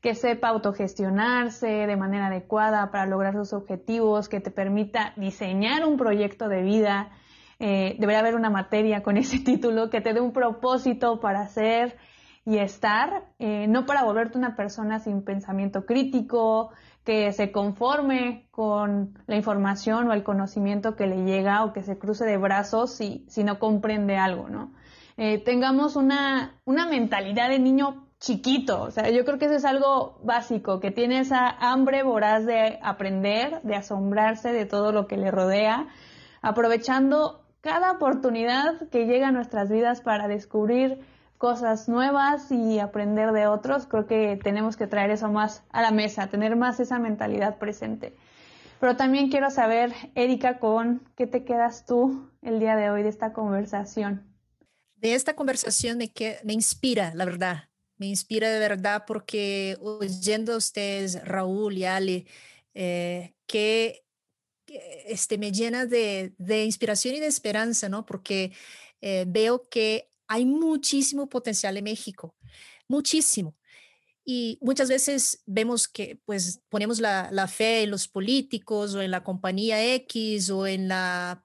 que 0.00 0.14
sepa 0.14 0.48
autogestionarse 0.48 1.66
de 1.66 1.96
manera 1.96 2.28
adecuada 2.28 2.92
para 2.92 3.06
lograr 3.06 3.34
sus 3.34 3.52
objetivos, 3.52 4.28
que 4.28 4.40
te 4.40 4.52
permita 4.52 5.12
diseñar 5.16 5.84
un 5.84 5.96
proyecto 5.96 6.48
de 6.48 6.62
vida. 6.62 7.10
Eh, 7.58 7.96
debería 7.98 8.20
haber 8.20 8.36
una 8.36 8.50
materia 8.50 9.02
con 9.02 9.16
ese 9.16 9.40
título 9.40 9.90
que 9.90 10.00
te 10.00 10.12
dé 10.12 10.20
un 10.20 10.32
propósito 10.32 11.18
para 11.18 11.40
hacer 11.40 11.96
y 12.44 12.58
estar, 12.58 13.24
eh, 13.40 13.66
no 13.66 13.84
para 13.84 14.04
volverte 14.04 14.38
una 14.38 14.54
persona 14.54 15.00
sin 15.00 15.24
pensamiento 15.24 15.84
crítico, 15.84 16.70
que 17.06 17.32
se 17.32 17.52
conforme 17.52 18.48
con 18.50 19.16
la 19.28 19.36
información 19.36 20.08
o 20.08 20.12
el 20.12 20.24
conocimiento 20.24 20.96
que 20.96 21.06
le 21.06 21.24
llega 21.24 21.64
o 21.64 21.72
que 21.72 21.84
se 21.84 21.98
cruce 21.98 22.24
de 22.24 22.36
brazos 22.36 22.92
si, 22.96 23.24
si 23.28 23.44
no 23.44 23.60
comprende 23.60 24.16
algo, 24.16 24.48
¿no? 24.48 24.72
Eh, 25.16 25.38
tengamos 25.38 25.94
una, 25.94 26.60
una 26.64 26.86
mentalidad 26.86 27.48
de 27.48 27.60
niño 27.60 28.08
chiquito, 28.18 28.82
o 28.82 28.90
sea, 28.90 29.08
yo 29.10 29.24
creo 29.24 29.38
que 29.38 29.44
eso 29.44 29.54
es 29.54 29.64
algo 29.64 30.18
básico, 30.24 30.80
que 30.80 30.90
tiene 30.90 31.20
esa 31.20 31.48
hambre 31.48 32.02
voraz 32.02 32.44
de 32.44 32.80
aprender, 32.82 33.62
de 33.62 33.76
asombrarse 33.76 34.52
de 34.52 34.66
todo 34.66 34.90
lo 34.90 35.06
que 35.06 35.16
le 35.16 35.30
rodea, 35.30 35.86
aprovechando 36.42 37.46
cada 37.60 37.92
oportunidad 37.92 38.88
que 38.90 39.06
llega 39.06 39.28
a 39.28 39.32
nuestras 39.32 39.70
vidas 39.70 40.00
para 40.00 40.26
descubrir 40.26 40.98
cosas 41.38 41.88
nuevas 41.88 42.50
y 42.50 42.78
aprender 42.78 43.32
de 43.32 43.46
otros, 43.46 43.86
creo 43.86 44.06
que 44.06 44.38
tenemos 44.42 44.76
que 44.76 44.86
traer 44.86 45.10
eso 45.10 45.30
más 45.30 45.62
a 45.70 45.82
la 45.82 45.90
mesa, 45.90 46.28
tener 46.28 46.56
más 46.56 46.80
esa 46.80 46.98
mentalidad 46.98 47.58
presente. 47.58 48.14
Pero 48.80 48.96
también 48.96 49.30
quiero 49.30 49.50
saber, 49.50 49.92
Erika, 50.14 50.58
con 50.58 51.02
qué 51.16 51.26
te 51.26 51.44
quedas 51.44 51.86
tú 51.86 52.30
el 52.42 52.60
día 52.60 52.76
de 52.76 52.90
hoy 52.90 53.02
de 53.02 53.08
esta 53.08 53.32
conversación. 53.32 54.36
De 54.96 55.14
esta 55.14 55.34
conversación 55.34 55.98
me, 55.98 56.12
que, 56.12 56.38
me 56.44 56.52
inspira, 56.52 57.12
la 57.14 57.24
verdad. 57.24 57.68
Me 57.98 58.06
inspira 58.06 58.50
de 58.50 58.58
verdad 58.58 59.04
porque 59.06 59.78
oyendo 59.80 60.52
a 60.52 60.56
ustedes, 60.58 61.24
Raúl 61.24 61.78
y 61.78 61.84
Ale, 61.84 62.26
eh, 62.74 63.34
que, 63.46 64.04
este, 65.06 65.38
me 65.38 65.52
llena 65.52 65.86
de, 65.86 66.34
de, 66.36 66.64
inspiración 66.64 67.14
y 67.14 67.20
de 67.20 67.26
esperanza, 67.26 67.88
¿no? 67.88 68.04
Porque 68.04 68.52
eh, 69.00 69.24
veo 69.26 69.62
que 69.68 70.10
hay 70.28 70.44
muchísimo 70.44 71.28
potencial 71.28 71.76
en 71.76 71.84
México, 71.84 72.34
muchísimo. 72.88 73.56
Y 74.24 74.58
muchas 74.60 74.88
veces 74.88 75.42
vemos 75.46 75.86
que 75.86 76.20
pues 76.24 76.60
ponemos 76.68 76.98
la, 76.98 77.48
fe 77.48 77.84
en 77.84 77.90
los 77.92 78.08
políticos 78.08 78.94
o 78.94 79.02
en 79.02 79.12
la 79.12 79.22
compañía 79.22 79.94
X 79.94 80.50
o 80.50 80.66
en 80.66 80.88
la, 80.88 81.44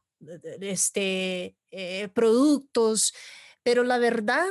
este, 0.61 1.55
eh, 1.69 2.07
productos, 2.13 3.13
pero 3.61 3.83
la 3.83 3.99
verdad, 3.99 4.45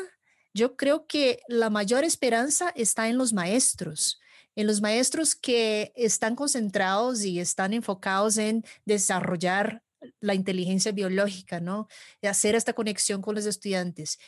yo 0.55 0.77
creo 0.77 1.07
que 1.07 1.41
la 1.49 1.71
mayor 1.71 2.05
esperanza 2.05 2.71
está 2.77 3.09
en 3.09 3.19
los 3.19 3.33
maestros, 3.33 4.21
en 4.55 4.69
los 4.69 4.81
maestros 4.81 5.35
que 5.35 5.93
están 5.97 6.37
concentrados 6.37 7.25
y 7.25 7.41
están 7.41 7.73
enfocados 7.73 8.39
en 8.39 8.65
desarrollar 8.85 9.83
la 10.21 10.35
inteligencia 10.35 10.93
biológica, 10.93 11.61
¿no? 11.61 11.89
De 12.21 12.29
hacer 12.29 12.55
esta 12.55 12.73
conexión 12.73 13.23
con 13.23 13.35
los 13.35 13.47
estudiantes. 13.47 14.19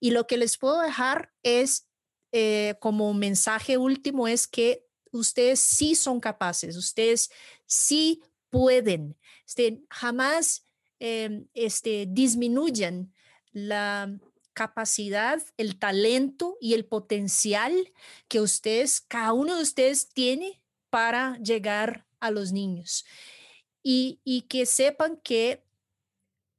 Y 0.00 0.10
lo 0.10 0.26
que 0.26 0.36
les 0.36 0.58
puedo 0.58 0.80
dejar 0.80 1.32
es, 1.42 1.88
eh, 2.32 2.74
como 2.80 3.12
mensaje 3.14 3.76
último, 3.78 4.28
es 4.28 4.46
que 4.46 4.86
ustedes 5.10 5.60
sí 5.60 5.94
son 5.94 6.20
capaces, 6.20 6.76
ustedes 6.76 7.30
sí 7.66 8.22
pueden, 8.50 9.16
este, 9.46 9.82
jamás 9.90 10.64
eh, 11.00 11.44
este, 11.54 12.06
disminuyan 12.08 13.12
la 13.52 14.18
capacidad, 14.54 15.42
el 15.56 15.78
talento 15.78 16.56
y 16.60 16.74
el 16.74 16.84
potencial 16.84 17.92
que 18.28 18.40
ustedes, 18.40 19.00
cada 19.00 19.32
uno 19.32 19.56
de 19.56 19.62
ustedes 19.62 20.08
tiene 20.08 20.62
para 20.90 21.38
llegar 21.38 22.06
a 22.20 22.30
los 22.30 22.52
niños 22.52 23.04
y, 23.82 24.46
que 24.48 24.66
sepan 24.66 25.18
que 25.22 25.64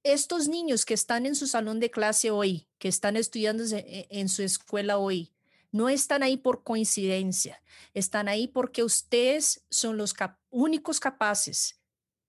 estos 0.03 0.47
niños 0.47 0.85
que 0.85 0.93
están 0.93 1.25
en 1.25 1.35
su 1.35 1.47
salón 1.47 1.79
de 1.79 1.89
clase 1.89 2.31
hoy, 2.31 2.67
que 2.77 2.89
están 2.89 3.15
estudiando 3.15 3.63
e, 3.63 4.07
en 4.09 4.27
su 4.27 4.43
escuela 4.43 4.97
hoy, 4.97 5.31
no 5.71 5.89
están 5.89 6.21
ahí 6.21 6.37
por 6.37 6.63
coincidencia, 6.63 7.61
están 7.93 8.27
ahí 8.27 8.47
porque 8.47 8.83
ustedes 8.83 9.65
son 9.69 9.97
los, 9.97 10.13
únicos 10.49 10.99
capaces 10.99 11.79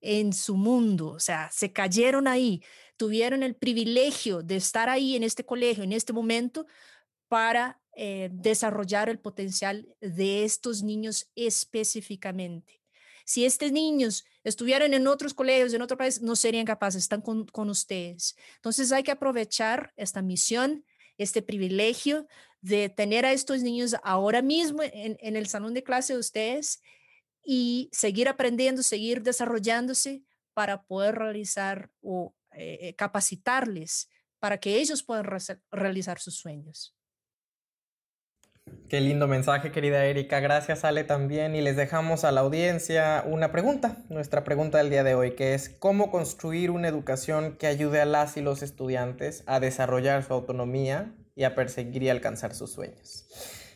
en 0.01 0.33
su 0.33 0.55
mundo, 0.55 1.09
o 1.09 1.19
sea, 1.19 1.49
se 1.51 1.71
cayeron 1.71 2.27
ahí, 2.27 2.63
tuvieron 2.97 3.43
el 3.43 3.55
privilegio 3.55 4.41
de 4.41 4.55
estar 4.55 4.89
ahí 4.89 5.15
en 5.15 5.23
este 5.23 5.45
colegio, 5.45 5.83
en 5.83 5.93
este 5.93 6.13
momento, 6.13 6.65
para 7.27 7.81
eh, 7.95 8.29
desarrollar 8.31 9.09
el 9.09 9.19
potencial 9.19 9.87
de 10.01 10.43
estos 10.43 10.83
niños 10.83 11.29
específicamente. 11.35 12.74
Si 13.25 13.43
estos 13.43 13.71
niños 13.71 14.23
estuvieran 14.43 14.93
en 14.93 15.07
otros 15.07 15.33
colegios, 15.33 15.73
en 15.73 15.81
otro 15.81 15.97
país, 15.97 16.21
no 16.21 16.35
serían 16.35 16.65
capaces, 16.65 17.03
están 17.03 17.21
con, 17.21 17.45
con 17.47 17.69
ustedes. 17.69 18.35
Entonces 18.55 18.91
hay 18.91 19.03
que 19.03 19.11
aprovechar 19.11 19.91
esta 19.97 20.21
misión, 20.21 20.85
este 21.17 21.41
privilegio 21.41 22.27
de 22.61 22.87
tener 22.89 23.25
a 23.25 23.33
estos 23.33 23.61
niños 23.61 23.95
ahora 24.03 24.41
mismo 24.41 24.81
en, 24.83 25.17
en 25.19 25.35
el 25.35 25.47
salón 25.47 25.73
de 25.73 25.83
clase 25.83 26.13
de 26.13 26.19
ustedes 26.19 26.81
y 27.43 27.89
seguir 27.91 28.29
aprendiendo, 28.29 28.81
seguir 28.83 29.21
desarrollándose 29.21 30.23
para 30.53 30.83
poder 30.83 31.15
realizar 31.15 31.91
o 32.01 32.33
eh, 32.53 32.77
eh, 32.81 32.95
capacitarles 32.95 34.09
para 34.39 34.57
que 34.57 34.77
ellos 34.77 35.03
puedan 35.03 35.25
realizar 35.71 36.19
sus 36.19 36.35
sueños. 36.35 36.94
Qué 38.89 39.01
lindo 39.01 39.27
mensaje, 39.27 39.71
querida 39.71 40.05
Erika. 40.05 40.39
Gracias, 40.39 40.85
Ale, 40.85 41.03
también. 41.03 41.55
Y 41.55 41.61
les 41.61 41.75
dejamos 41.75 42.23
a 42.23 42.31
la 42.31 42.41
audiencia 42.41 43.23
una 43.25 43.51
pregunta, 43.51 43.97
nuestra 44.09 44.43
pregunta 44.43 44.77
del 44.77 44.89
día 44.89 45.03
de 45.03 45.15
hoy, 45.15 45.31
que 45.31 45.53
es 45.53 45.69
cómo 45.69 46.11
construir 46.11 46.71
una 46.71 46.87
educación 46.87 47.57
que 47.57 47.67
ayude 47.67 47.99
a 47.99 48.05
las 48.05 48.37
y 48.37 48.41
los 48.41 48.61
estudiantes 48.61 49.43
a 49.47 49.59
desarrollar 49.59 50.23
su 50.23 50.33
autonomía 50.33 51.13
y 51.35 51.43
a 51.43 51.55
perseguir 51.55 52.03
y 52.03 52.09
alcanzar 52.09 52.53
sus 52.53 52.71
sueños. 52.71 53.25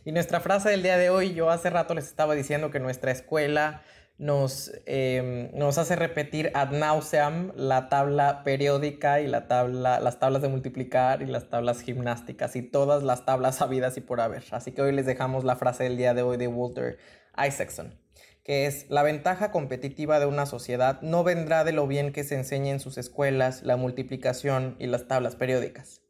Y 0.06 0.12
nuestra 0.12 0.40
frase 0.40 0.70
del 0.70 0.84
día 0.84 0.98
de 0.98 1.10
hoy, 1.10 1.34
yo 1.34 1.50
hace 1.50 1.70
rato 1.70 1.96
les 1.96 2.06
estaba 2.06 2.36
diciendo 2.36 2.72
que 2.72 2.80
nuestra 2.80 3.12
escuela 3.12 3.82
nos, 4.20 4.72
em, 4.86 5.50
nos 5.56 5.78
hace 5.78 5.96
repetir 5.96 6.52
ad 6.54 6.72
nauseam 6.72 7.52
la 7.56 7.90
tabla 7.90 8.44
periódica 8.44 9.22
y 9.22 9.28
la 9.28 9.48
tabla, 9.48 10.00
las 10.00 10.20
tablas 10.20 10.42
de 10.42 10.50
multiplicar 10.50 11.22
y 11.22 11.26
las 11.26 11.50
tablas 11.50 11.82
gimnásticas 11.82 12.56
y 12.56 12.62
todas 12.62 13.02
las 13.02 13.26
tablas 13.26 13.62
habidas 13.64 13.98
y 13.98 14.02
por 14.02 14.22
haber. 14.22 14.44
Así 14.52 14.74
que 14.74 14.82
hoy 14.82 14.92
les 14.92 15.06
dejamos 15.06 15.44
la 15.44 15.56
frase 15.56 15.86
del 15.86 15.98
día 15.98 16.14
de 16.14 16.22
hoy 16.22 16.38
de 16.38 16.48
Walter 16.48 17.00
Isaacson, 17.38 17.98
que 18.44 18.68
es, 18.68 18.86
la 18.90 19.02
ventaja 19.02 19.52
competitiva 19.52 20.20
de 20.20 20.28
una 20.28 20.46
sociedad 20.46 21.02
no 21.02 21.24
vendrá 21.24 21.64
de 21.64 21.72
lo 21.72 21.88
bien 21.88 22.12
que 22.12 22.24
se 22.24 22.36
enseñe 22.36 22.70
en 22.70 22.80
sus 22.80 22.98
escuelas 22.98 23.64
la 23.64 23.78
multiplicación 23.78 24.76
y 24.80 24.88
las 24.88 25.08
tablas 25.08 25.36
periódicas 25.36 26.02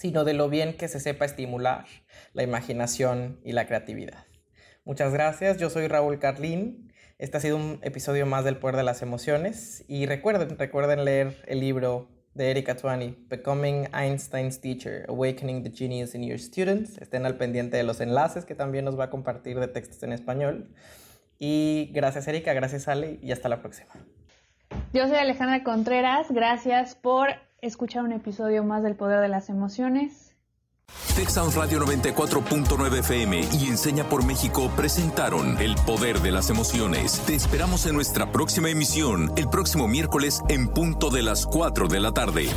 sino 0.00 0.24
de 0.24 0.32
lo 0.32 0.48
bien 0.48 0.78
que 0.78 0.88
se 0.88 0.98
sepa 0.98 1.26
estimular 1.26 1.84
la 2.32 2.42
imaginación 2.42 3.38
y 3.44 3.52
la 3.52 3.66
creatividad. 3.66 4.24
Muchas 4.82 5.12
gracias, 5.12 5.58
yo 5.58 5.68
soy 5.68 5.88
Raúl 5.88 6.18
Carlín. 6.18 6.89
Este 7.20 7.36
ha 7.36 7.40
sido 7.40 7.58
un 7.58 7.80
episodio 7.82 8.24
más 8.24 8.46
del 8.46 8.56
Poder 8.56 8.76
de 8.76 8.82
las 8.82 9.02
Emociones 9.02 9.84
y 9.88 10.06
recuerden, 10.06 10.56
recuerden 10.56 11.04
leer 11.04 11.36
el 11.46 11.60
libro 11.60 12.08
de 12.32 12.50
Erika 12.50 12.78
Tuani, 12.78 13.14
Becoming 13.28 13.88
Einstein's 13.94 14.62
Teacher, 14.62 15.04
Awakening 15.06 15.62
the 15.62 15.70
Genius 15.70 16.14
in 16.14 16.22
Your 16.22 16.38
Students. 16.38 16.96
Estén 16.96 17.26
al 17.26 17.36
pendiente 17.36 17.76
de 17.76 17.82
los 17.82 18.00
enlaces 18.00 18.46
que 18.46 18.54
también 18.54 18.86
nos 18.86 18.98
va 18.98 19.04
a 19.04 19.10
compartir 19.10 19.60
de 19.60 19.68
textos 19.68 20.02
en 20.02 20.14
español. 20.14 20.70
Y 21.38 21.90
gracias 21.92 22.26
Erika, 22.26 22.54
gracias 22.54 22.88
Ale 22.88 23.18
y 23.20 23.32
hasta 23.32 23.50
la 23.50 23.60
próxima. 23.60 23.92
Yo 24.94 25.06
soy 25.06 25.18
Alejandra 25.18 25.62
Contreras, 25.62 26.28
gracias 26.30 26.94
por 26.94 27.28
escuchar 27.60 28.02
un 28.02 28.12
episodio 28.12 28.64
más 28.64 28.82
del 28.82 28.96
Poder 28.96 29.20
de 29.20 29.28
las 29.28 29.50
Emociones. 29.50 30.29
Texas 31.16 31.54
Radio 31.54 31.80
94.9 31.80 32.98
FM 33.00 33.48
y 33.52 33.66
Enseña 33.66 34.08
por 34.08 34.24
México 34.24 34.70
presentaron 34.76 35.58
El 35.58 35.74
Poder 35.86 36.20
de 36.20 36.30
las 36.30 36.50
Emociones. 36.50 37.20
Te 37.26 37.34
esperamos 37.34 37.86
en 37.86 37.94
nuestra 37.94 38.32
próxima 38.32 38.70
emisión, 38.70 39.32
el 39.36 39.48
próximo 39.48 39.88
miércoles 39.88 40.40
en 40.48 40.68
punto 40.68 41.10
de 41.10 41.22
las 41.22 41.46
4 41.46 41.88
de 41.88 42.00
la 42.00 42.12
tarde. 42.12 42.48